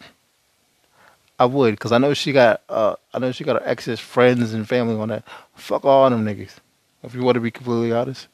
I 1.38 1.44
would, 1.44 1.72
because 1.72 1.92
I 1.92 1.98
know 1.98 2.14
she 2.14 2.32
got 2.32 2.62
uh 2.68 2.96
I 3.14 3.18
know 3.18 3.32
she 3.32 3.44
got 3.44 3.60
her 3.60 3.68
ex's 3.68 4.00
friends 4.00 4.52
and 4.52 4.68
family 4.68 4.96
on 4.96 5.08
that. 5.08 5.24
Fuck 5.54 5.84
all 5.84 6.08
them 6.10 6.24
niggas 6.24 6.56
if 7.02 7.14
you 7.14 7.22
want 7.22 7.36
to 7.36 7.40
be 7.40 7.50
completely 7.50 7.92
honest. 7.92 8.26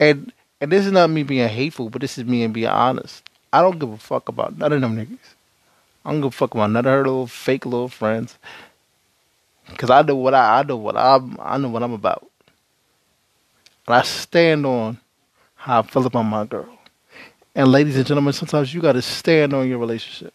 And 0.00 0.32
and 0.60 0.72
this 0.72 0.86
is 0.86 0.92
not 0.92 1.10
me 1.10 1.22
being 1.22 1.48
hateful, 1.48 1.90
but 1.90 2.00
this 2.00 2.16
is 2.16 2.24
me 2.24 2.42
and 2.42 2.54
being 2.54 2.66
honest. 2.68 3.28
I 3.52 3.60
don't 3.60 3.78
give 3.78 3.90
a 3.90 3.98
fuck 3.98 4.28
about 4.28 4.56
none 4.56 4.72
of 4.72 4.80
them 4.80 4.96
niggas. 4.96 5.34
I 6.04 6.12
don't 6.12 6.20
give 6.20 6.28
a 6.28 6.30
fuck 6.30 6.54
about 6.54 6.70
none 6.70 6.86
of 6.86 6.92
her 6.92 7.04
little 7.04 7.26
fake 7.26 7.66
little 7.66 7.88
friends. 7.88 8.38
Cause 9.76 9.90
I 9.90 10.02
know 10.02 10.16
what 10.16 10.34
I 10.34 10.60
I 10.60 10.62
know 10.62 10.76
what 10.76 10.96
I'm 10.96 11.36
I 11.40 11.58
know 11.58 11.68
what 11.68 11.82
I'm 11.82 11.92
about. 11.92 12.30
And 13.86 13.96
I 13.96 14.02
stand 14.02 14.64
on 14.64 14.98
how 15.56 15.80
I 15.80 15.82
feel 15.82 16.06
about 16.06 16.22
my 16.22 16.46
girl. 16.46 16.68
And 17.54 17.72
ladies 17.72 17.96
and 17.96 18.06
gentlemen, 18.06 18.32
sometimes 18.32 18.72
you 18.72 18.80
gotta 18.80 19.02
stand 19.02 19.52
on 19.52 19.68
your 19.68 19.78
relationship. 19.78 20.34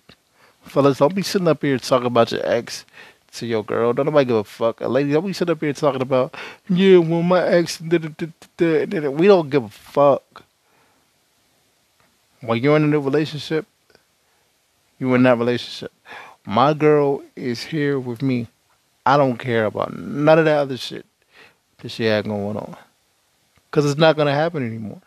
Fellas, 0.63 0.99
don't 0.99 1.15
be 1.15 1.21
sitting 1.21 1.47
up 1.47 1.61
here 1.61 1.77
talking 1.77 2.07
about 2.07 2.31
your 2.31 2.45
ex 2.45 2.85
to 3.33 3.45
your 3.45 3.63
girl. 3.63 3.93
Don't 3.93 4.05
nobody 4.05 4.25
give 4.25 4.37
a 4.37 4.43
fuck. 4.43 4.81
A 4.81 4.87
lady, 4.87 5.11
don't 5.11 5.25
be 5.25 5.33
sitting 5.33 5.51
up 5.51 5.61
here 5.61 5.73
talking 5.73 6.01
about, 6.01 6.35
yeah, 6.69 6.97
well, 6.97 7.23
my 7.23 7.43
ex, 7.43 7.77
da, 7.77 7.97
da, 7.97 8.27
da, 8.57 9.09
we 9.09 9.27
don't 9.27 9.49
give 9.49 9.63
a 9.63 9.69
fuck. 9.69 10.43
When 12.41 12.61
you're 12.61 12.75
in 12.75 12.83
a 12.83 12.87
new 12.87 12.99
relationship, 12.99 13.65
you're 14.99 15.15
in 15.15 15.23
that 15.23 15.37
relationship. 15.37 15.91
My 16.45 16.73
girl 16.73 17.23
is 17.35 17.63
here 17.63 17.99
with 17.99 18.21
me. 18.21 18.47
I 19.05 19.17
don't 19.17 19.37
care 19.37 19.65
about 19.65 19.97
none 19.97 20.39
of 20.39 20.45
that 20.45 20.59
other 20.59 20.77
shit 20.77 21.05
that 21.79 21.89
she 21.89 22.05
had 22.05 22.25
going 22.25 22.57
on. 22.57 22.75
Because 23.69 23.89
it's 23.89 23.99
not 23.99 24.15
going 24.15 24.27
to 24.27 24.33
happen 24.33 24.65
anymore. 24.65 25.01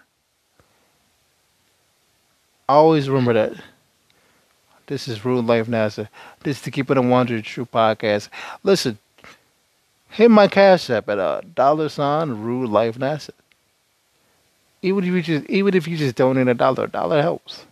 I 2.69 2.75
Always 2.75 3.09
remember 3.09 3.35
that. 3.35 3.53
This 4.87 5.09
is 5.09 5.25
Rude 5.25 5.47
Life 5.47 5.67
NASA. 5.67 6.09
This 6.43 6.59
is 6.59 6.63
the 6.63 6.71
Keep 6.71 6.91
It 6.91 6.99
a 6.99 7.03
100 7.03 7.45
True 7.45 7.65
podcast. 7.65 8.29
Listen, 8.63 8.99
hit 10.11 10.31
my 10.31 10.47
cash 10.47 10.91
app 10.91 11.09
at 11.09 11.19
a 11.19 11.43
dollar 11.55 11.89
sign 11.89 12.31
Rude 12.31 12.69
Life 12.69 12.99
NASA. 12.99 13.31
Even 14.83 15.05
if 15.05 15.11
you 15.11 15.23
just 15.23 15.49
even 15.49 15.75
if 15.75 15.89
you 15.89 15.97
just 15.97 16.17
donate 16.17 16.49
a 16.49 16.55
dollar, 16.55 16.85
a 16.85 16.89
dollar 16.89 17.23
helps. 17.23 17.65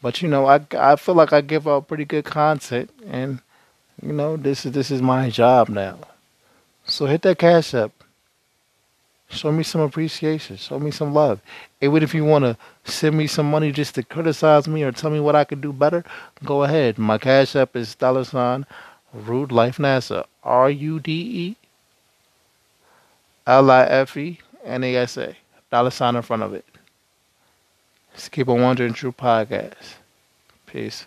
But 0.00 0.22
you 0.22 0.28
know, 0.28 0.46
I 0.46 0.60
I 0.78 0.94
feel 0.94 1.16
like 1.16 1.32
I 1.32 1.40
give 1.40 1.66
out 1.66 1.88
pretty 1.88 2.04
good 2.04 2.24
content, 2.24 2.90
and 3.08 3.40
you 4.00 4.12
know, 4.12 4.36
this 4.36 4.64
is 4.64 4.72
this 4.72 4.92
is 4.92 5.02
my 5.02 5.30
job 5.30 5.68
now. 5.68 5.98
So 6.84 7.06
hit 7.06 7.22
that 7.22 7.38
cash 7.38 7.74
app. 7.74 7.90
Show 9.30 9.52
me 9.52 9.62
some 9.62 9.80
appreciation. 9.80 10.56
Show 10.56 10.80
me 10.80 10.90
some 10.90 11.14
love. 11.14 11.40
Even 11.80 12.02
if 12.02 12.14
you 12.14 12.24
want 12.24 12.44
to 12.44 12.56
send 12.84 13.16
me 13.16 13.28
some 13.28 13.48
money 13.48 13.70
just 13.70 13.94
to 13.94 14.02
criticize 14.02 14.66
me 14.66 14.82
or 14.82 14.90
tell 14.90 15.10
me 15.10 15.20
what 15.20 15.36
I 15.36 15.44
could 15.44 15.60
do 15.60 15.72
better, 15.72 16.04
go 16.44 16.64
ahead. 16.64 16.98
My 16.98 17.16
cash 17.16 17.54
app 17.54 17.76
is 17.76 17.94
dollar 17.94 18.24
sign 18.24 18.66
Rude 19.14 19.52
Life 19.52 19.78
NASA. 19.78 20.24
R 20.42 20.68
U 20.68 20.98
D 20.98 21.12
E 21.12 21.56
L 23.46 23.70
I 23.70 23.84
F 23.84 24.16
E 24.16 24.40
N 24.64 24.82
A 24.82 24.96
S 24.96 25.16
A. 25.16 25.36
Dollar 25.70 25.90
sign 25.90 26.16
in 26.16 26.22
front 26.22 26.42
of 26.42 26.52
it. 26.52 26.64
Just 28.14 28.32
keep 28.32 28.48
on 28.48 28.60
wondering 28.60 28.92
true 28.92 29.12
podcast. 29.12 29.94
Peace. 30.66 31.06